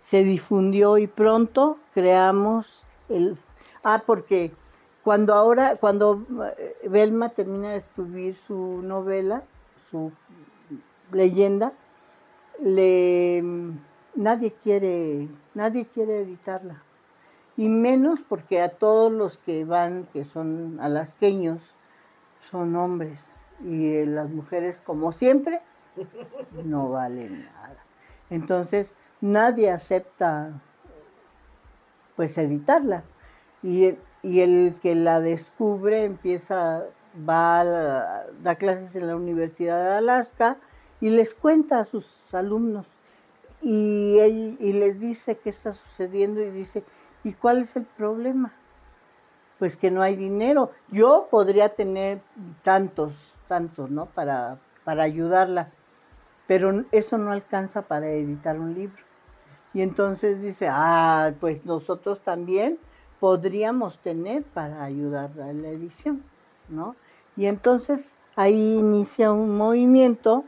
se 0.00 0.24
difundió 0.24 0.98
y 0.98 1.06
pronto 1.06 1.78
creamos 1.92 2.86
el... 3.08 3.38
Ah, 3.82 4.02
porque 4.06 4.52
cuando 5.02 5.34
ahora, 5.34 5.76
cuando 5.76 6.26
eh, 6.58 6.88
Belma 6.88 7.30
termina 7.30 7.70
de 7.70 7.78
escribir 7.78 8.36
su 8.46 8.82
novela, 8.82 9.42
su 9.90 10.12
leyenda, 11.12 11.72
le, 12.60 13.42
nadie 14.14 14.52
quiere, 14.52 15.28
nadie 15.54 15.86
quiere 15.86 16.20
editarla. 16.20 16.82
Y 17.56 17.68
menos 17.68 18.20
porque 18.28 18.60
a 18.60 18.68
todos 18.68 19.10
los 19.10 19.38
que 19.38 19.64
van, 19.64 20.06
que 20.12 20.24
son 20.24 20.78
alasqueños, 20.80 21.60
son 22.50 22.76
hombres. 22.76 23.20
Y 23.64 23.94
eh, 23.94 24.06
las 24.06 24.30
mujeres, 24.30 24.80
como 24.80 25.12
siempre, 25.12 25.60
no 26.64 26.90
valen 26.90 27.46
nada. 27.46 27.84
Entonces, 28.30 28.96
nadie 29.20 29.70
acepta 29.70 30.60
pues 32.16 32.36
editarla. 32.36 33.04
Y, 33.62 33.94
y 34.22 34.40
el 34.40 34.76
que 34.82 34.94
la 34.94 35.20
descubre 35.20 36.04
empieza, 36.04 36.84
va 37.28 37.60
a 37.60 38.24
da 38.42 38.56
clases 38.56 38.96
en 38.96 39.06
la 39.06 39.16
Universidad 39.16 39.82
de 39.82 39.96
Alaska 39.96 40.56
y 41.00 41.10
les 41.10 41.34
cuenta 41.34 41.78
a 41.78 41.84
sus 41.84 42.34
alumnos. 42.34 42.86
Y, 43.60 44.18
él, 44.18 44.56
y 44.60 44.72
les 44.72 45.00
dice 45.00 45.36
qué 45.36 45.50
está 45.50 45.72
sucediendo 45.72 46.40
y 46.40 46.50
dice, 46.50 46.84
¿y 47.24 47.32
cuál 47.32 47.62
es 47.62 47.76
el 47.76 47.84
problema? 47.84 48.52
Pues 49.58 49.76
que 49.76 49.90
no 49.90 50.02
hay 50.02 50.14
dinero. 50.14 50.70
Yo 50.88 51.28
podría 51.30 51.70
tener 51.70 52.20
tantos, 52.62 53.12
tantos, 53.48 53.90
¿no? 53.90 54.06
Para, 54.06 54.58
para 54.84 55.02
ayudarla, 55.02 55.70
pero 56.46 56.84
eso 56.92 57.18
no 57.18 57.32
alcanza 57.32 57.82
para 57.82 58.08
editar 58.08 58.58
un 58.58 58.74
libro. 58.74 59.07
Y 59.74 59.82
entonces 59.82 60.40
dice, 60.40 60.68
ah, 60.70 61.32
pues 61.40 61.66
nosotros 61.66 62.20
también 62.20 62.78
podríamos 63.20 63.98
tener 63.98 64.42
para 64.42 64.82
ayudar 64.82 65.30
a 65.40 65.52
la 65.52 65.68
edición, 65.68 66.22
¿no? 66.68 66.96
Y 67.36 67.46
entonces 67.46 68.12
ahí 68.36 68.76
inicia 68.78 69.32
un 69.32 69.56
movimiento 69.56 70.44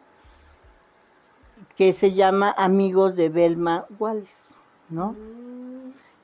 que 1.77 1.93
se 1.93 2.13
llama 2.13 2.55
Amigos 2.57 3.17
de 3.17 3.29
Belma 3.29 3.87
Wallace, 3.99 4.55
¿no? 4.89 5.15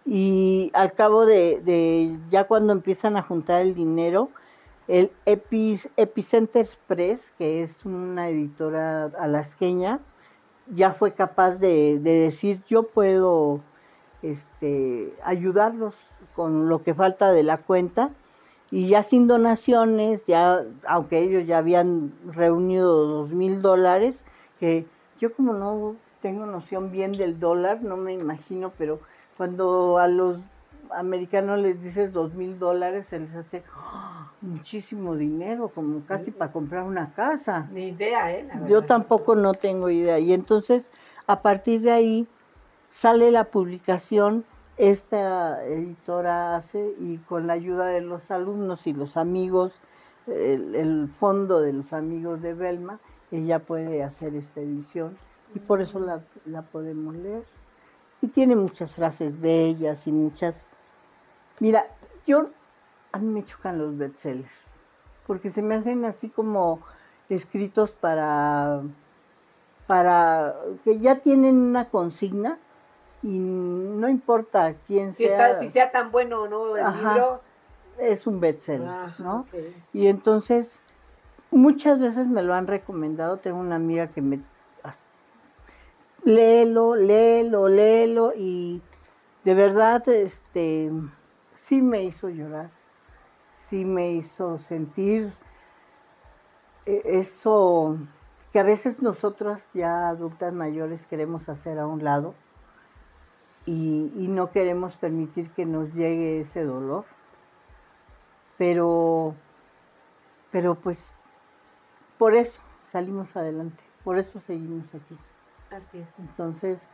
Y 0.05 0.71
al 0.75 0.93
cabo 0.93 1.27
de, 1.27 1.61
de 1.65 2.17
ya 2.31 2.45
cuando 2.45 2.73
empiezan 2.73 3.17
a 3.17 3.23
juntar 3.23 3.63
el 3.63 3.75
dinero, 3.75 4.31
el 4.87 5.11
Epis- 5.25 5.91
Epicenter 5.97 6.69
Press, 6.87 7.33
que 7.39 7.63
es 7.63 7.85
una 7.85 8.29
editora 8.29 9.11
alasqueña, 9.19 9.99
ya 10.69 10.93
fue 10.93 11.13
capaz 11.13 11.53
de, 11.59 11.99
de 12.01 12.21
decir 12.21 12.61
yo 12.69 12.85
puedo 12.85 13.61
este, 14.23 15.15
ayudarlos 15.23 15.95
con 16.35 16.69
lo 16.69 16.83
que 16.83 16.95
falta 16.95 17.33
de 17.33 17.43
la 17.43 17.59
cuenta. 17.59 18.11
Y 18.71 18.89
ya 18.89 19.05
sin 19.05 19.29
donaciones, 19.29 20.27
ya 20.27 20.65
aunque 20.89 21.21
ellos 21.21 21.47
ya 21.47 21.59
habían 21.59 22.13
reunido 22.27 23.07
dos 23.07 23.31
mil 23.31 23.63
dólares, 23.63 24.25
que 24.59 24.87
yo 25.21 25.33
como 25.33 25.53
no 25.53 25.95
tengo 26.21 26.47
noción 26.47 26.91
bien 26.91 27.13
del 27.13 27.39
dólar, 27.39 27.83
no 27.83 27.97
me 27.97 28.13
imagino, 28.13 28.73
pero 28.77 28.99
cuando 29.37 29.99
a 29.99 30.09
los 30.09 30.39
americanos 30.95 31.59
les 31.59 31.83
dices 31.83 32.13
dos 32.13 32.35
mil 32.35 32.59
dólares, 32.59 33.07
se 33.09 33.19
les 33.19 33.35
hace 33.35 33.63
¡ah! 33.75 34.33
muchísimo 34.41 35.17
dinero, 35.17 35.69
como 35.69 36.05
casi 36.05 36.31
para 36.31 36.53
comprar 36.53 36.85
una 36.85 37.13
casa. 37.15 37.69
Ni 37.73 37.89
idea, 37.89 38.33
¿eh? 38.33 38.47
La 38.47 38.67
Yo 38.67 38.83
tampoco 38.83 39.35
no 39.35 39.55
tengo 39.55 39.91
idea. 39.91 40.19
Y 40.19 40.33
entonces, 40.33 40.91
a 41.27 41.41
partir 41.43 41.81
de 41.81 41.93
ahí, 41.93 42.29
sale 42.89 43.31
la 43.31 43.45
publicación, 43.45 44.45
esta 44.77 45.65
editora 45.65 46.57
hace, 46.57 46.95
y 47.01 47.19
con 47.19 47.47
la 47.47 47.55
ayuda 47.55 47.87
de 47.87 48.01
los 48.01 48.31
alumnos 48.31 48.87
y 48.87 48.93
los 48.93 49.17
amigos, 49.17 49.81
el, 50.27 50.75
el 50.75 51.09
fondo 51.09 51.61
de 51.61 51.73
los 51.73 51.93
amigos 51.93 52.43
de 52.43 52.55
Belma, 52.55 52.99
ella 53.31 53.59
puede 53.59 54.03
hacer 54.03 54.35
esta 54.35 54.61
edición. 54.61 55.17
Y 55.55 55.59
por 55.59 55.81
eso 55.81 55.99
la, 55.99 56.21
la 56.45 56.63
podemos 56.63 57.15
leer. 57.15 57.45
Y 58.21 58.29
tiene 58.29 58.57
muchas 58.57 58.95
frases 58.95 59.41
bellas 59.41 60.07
y 60.07 60.13
muchas... 60.13 60.69
Mira, 61.61 61.87
yo, 62.25 62.51
a 63.13 63.19
mí 63.19 63.27
me 63.27 63.45
chocan 63.45 63.79
los 63.79 63.97
bestsellers 63.97 64.67
porque 65.27 65.51
se 65.51 65.63
me 65.63 65.75
hacen 65.75 66.05
así 66.05 66.29
como 66.29 66.81
escritos 67.29 67.91
para, 67.91 68.83
para 69.87 70.55
que 70.85 71.01
ya 71.01 71.17
tienen 71.17 71.57
una 71.57 71.89
consigna 71.89 72.59
y 73.23 73.29
no 73.29 74.09
importa 74.09 74.75
quién 74.87 75.13
Si, 75.13 75.27
sea, 75.27 75.51
está, 75.51 75.61
si 75.61 75.71
sea 75.71 75.91
tan 75.91 76.13
bueno 76.13 76.43
o 76.43 76.49
no 76.49 76.77
el 76.77 76.85
Ajá. 76.87 77.15
libro. 77.15 77.41
es 77.99 78.27
un 78.27 78.41
bestseller, 78.41 78.89
Ajá, 78.89 79.15
¿no? 79.19 79.47
Y 79.93 80.07
entonces 80.07 80.81
muchas 81.51 81.99
veces 81.99 82.29
me 82.29 82.43
lo 82.43 82.55
han 82.55 82.67
recomendado, 82.67 83.39
tengo 83.39 83.59
una 83.59 83.77
amiga 83.77 84.07
que 84.09 84.23
me 84.23 84.41
léelo, 86.25 86.97
léelo, 86.97 87.69
léelo 87.69 88.33
y 88.37 88.83
de 89.45 89.55
verdad 89.55 90.09
este 90.09 90.91
sí 91.67 91.83
me 91.83 92.05
hizo 92.05 92.29
llorar, 92.29 92.71
sí 93.53 93.85
me 93.85 94.13
hizo 94.13 94.57
sentir 94.57 95.33
eh, 96.87 97.03
eso 97.05 97.99
que 98.53 98.61
a 98.61 98.63
veces 98.63 99.03
nosotras 99.03 99.67
ya 99.75 100.09
adultas 100.09 100.53
mayores 100.53 101.09
queremos 101.09 101.49
hacer 101.49 101.81
a 101.81 101.89
un 101.89 102.05
lado 102.05 102.35
y, 103.65 104.13
y 104.15 104.29
no 104.29 104.53
queremos 104.53 104.95
permitir 104.95 105.51
que 105.51 105.67
nos 105.67 105.93
llegue 105.93 106.39
ese 106.39 106.63
dolor. 106.63 107.05
Pero, 108.57 109.35
pero 110.53 110.77
pues 110.77 111.15
por 112.17 112.35
eso 112.35 112.61
salimos 112.81 113.35
adelante, 113.35 113.83
por 114.05 114.21
eso 114.21 114.39
seguimos 114.39 114.95
aquí. 114.95 115.19
Así 115.73 115.99
es. 115.99 116.09
Entonces 116.21 116.89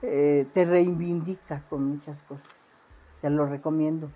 eh, 0.00 0.46
te 0.54 0.64
reivindica 0.64 1.62
con 1.68 1.84
muchas 1.84 2.22
cosas. 2.22 2.80
Te 3.24 3.30
lo 3.30 3.46
recomiendo 3.46 4.10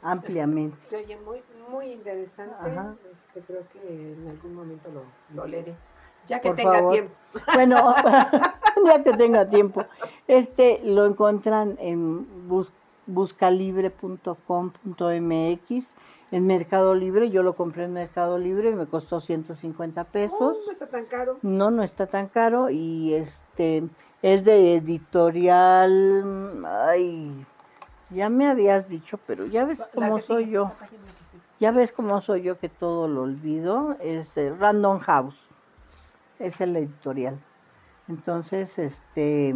ampliamente. 0.00 0.78
Se 0.78 0.96
oye 0.96 1.16
muy, 1.16 1.42
muy 1.68 1.86
interesante. 1.90 2.54
Ajá. 2.60 2.94
Este, 3.12 3.40
creo 3.40 3.62
que 3.72 4.12
en 4.12 4.28
algún 4.28 4.54
momento 4.54 4.88
lo, 4.92 5.02
lo 5.34 5.44
leeré. 5.48 5.74
Ya 6.28 6.40
que 6.40 6.50
Por 6.50 6.56
tenga 6.56 6.72
favor. 6.74 6.92
tiempo. 6.92 7.14
Bueno, 7.54 7.92
ya 8.86 9.02
que 9.02 9.12
tenga 9.14 9.44
tiempo. 9.46 9.84
Este 10.28 10.80
lo 10.84 11.04
encuentran 11.06 11.76
en 11.80 12.48
bus- 12.48 12.70
buscalibre.com.mx, 13.06 15.94
en 16.30 16.46
Mercado 16.46 16.94
Libre. 16.94 17.28
Yo 17.30 17.42
lo 17.42 17.56
compré 17.56 17.84
en 17.86 17.92
Mercado 17.94 18.38
Libre 18.38 18.70
y 18.70 18.74
me 18.74 18.86
costó 18.86 19.18
150 19.18 20.04
pesos. 20.04 20.38
Oh, 20.40 20.54
no 20.66 20.72
está 20.72 20.86
tan 20.86 21.06
caro. 21.06 21.38
No, 21.42 21.72
no 21.72 21.82
está 21.82 22.06
tan 22.06 22.28
caro 22.28 22.70
y 22.70 23.14
este 23.14 23.82
es 24.22 24.44
de 24.44 24.76
editorial. 24.76 26.64
Ay, 26.64 27.44
ya 28.14 28.28
me 28.28 28.48
habías 28.48 28.88
dicho, 28.88 29.18
pero 29.26 29.46
ya 29.46 29.64
ves 29.64 29.82
cómo 29.94 30.18
soy 30.18 30.44
sigue, 30.44 30.54
yo. 30.54 30.72
Ya 31.58 31.70
ves 31.70 31.92
cómo 31.92 32.20
soy 32.20 32.42
yo 32.42 32.58
que 32.58 32.68
todo 32.68 33.08
lo 33.08 33.22
olvido. 33.22 33.96
Es 34.00 34.36
eh, 34.36 34.54
Random 34.58 34.98
House. 34.98 35.48
Es 36.38 36.60
el 36.60 36.76
editorial. 36.76 37.38
Entonces, 38.08 38.78
este, 38.78 39.54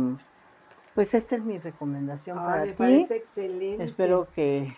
pues 0.95 1.15
esta 1.15 1.37
es 1.37 1.43
mi 1.43 1.59
recomendación 1.59 2.39
Ay, 2.39 2.45
para 2.45 2.61
me 2.65 2.67
ti. 2.69 2.75
parece 2.79 3.17
excelente. 3.17 3.85
Espero 3.85 4.29
que 4.35 4.75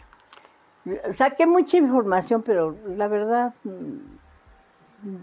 saqué 1.13 1.47
mucha 1.47 1.77
información, 1.77 2.43
pero 2.43 2.77
la 2.87 3.09
verdad 3.09 3.55
mm, 3.65 5.17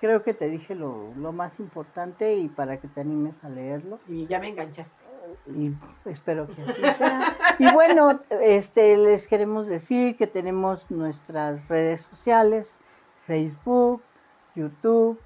creo 0.00 0.22
que 0.22 0.34
te 0.34 0.48
dije 0.48 0.74
lo, 0.74 1.12
lo 1.16 1.32
más 1.32 1.60
importante 1.60 2.34
y 2.34 2.48
para 2.48 2.78
que 2.80 2.88
te 2.88 3.00
animes 3.00 3.42
a 3.44 3.48
leerlo 3.48 4.00
Y 4.08 4.26
ya 4.26 4.38
me 4.38 4.48
enganchaste. 4.48 5.13
Y 5.46 5.72
espero 6.04 6.46
que 6.46 6.62
así 6.62 6.80
sea. 6.98 7.36
Y 7.58 7.72
bueno, 7.72 8.20
este 8.42 8.96
les 8.96 9.26
queremos 9.28 9.66
decir 9.66 10.16
que 10.16 10.26
tenemos 10.26 10.90
nuestras 10.90 11.68
redes 11.68 12.02
sociales, 12.02 12.78
Facebook, 13.26 14.02
YouTube, 14.54 15.18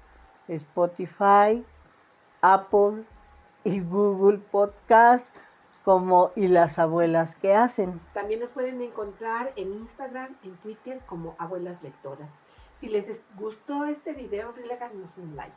Spotify, 0.47 1.63
Apple 2.41 3.03
y 3.63 3.79
Google 3.81 4.37
Podcast 4.39 5.35
como 5.83 6.31
y 6.35 6.47
las 6.47 6.77
abuelas 6.79 7.35
que 7.35 7.55
hacen. 7.55 7.99
También 8.13 8.39
nos 8.39 8.51
pueden 8.51 8.81
encontrar 8.81 9.53
en 9.55 9.73
Instagram, 9.73 10.35
en 10.43 10.55
Twitter 10.57 11.01
como 11.05 11.35
Abuelas 11.39 11.81
Lectoras. 11.83 12.31
Si 12.75 12.87
les 12.89 13.09
es- 13.09 13.23
gustó 13.37 13.85
este 13.85 14.13
video, 14.13 14.51
regálenos 14.53 15.11
un 15.17 15.35
like. 15.35 15.51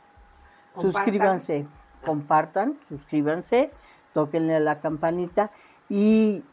Compartan. 0.74 0.92
Suscríbanse, 1.04 1.66
compartan, 2.04 2.78
suscríbanse, 2.88 3.70
tóquenle 4.12 4.56
a 4.56 4.60
la 4.60 4.80
campanita 4.80 5.50
y 5.88 6.44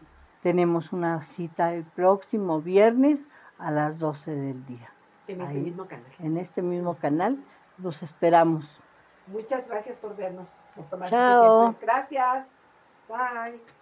tenemos 0.41 0.93
una 0.93 1.21
cita 1.23 1.73
el 1.73 1.83
próximo 1.83 2.61
viernes 2.61 3.27
a 3.57 3.71
las 3.71 3.99
12 3.99 4.31
del 4.35 4.65
día. 4.65 4.91
En 5.27 5.41
este 5.41 5.53
Ahí. 5.55 5.61
mismo 5.61 5.87
canal. 5.87 6.11
En 6.19 6.37
este 6.37 6.61
mismo 6.61 6.95
canal 6.95 7.43
los 7.77 8.01
esperamos. 8.03 8.79
Muchas 9.27 9.67
gracias 9.67 9.97
por 9.97 10.15
vernos. 10.15 10.47
Por 10.75 10.85
tomarse 10.85 11.11
Chao. 11.11 11.75
Gracias. 11.81 12.47
Bye. 13.07 13.78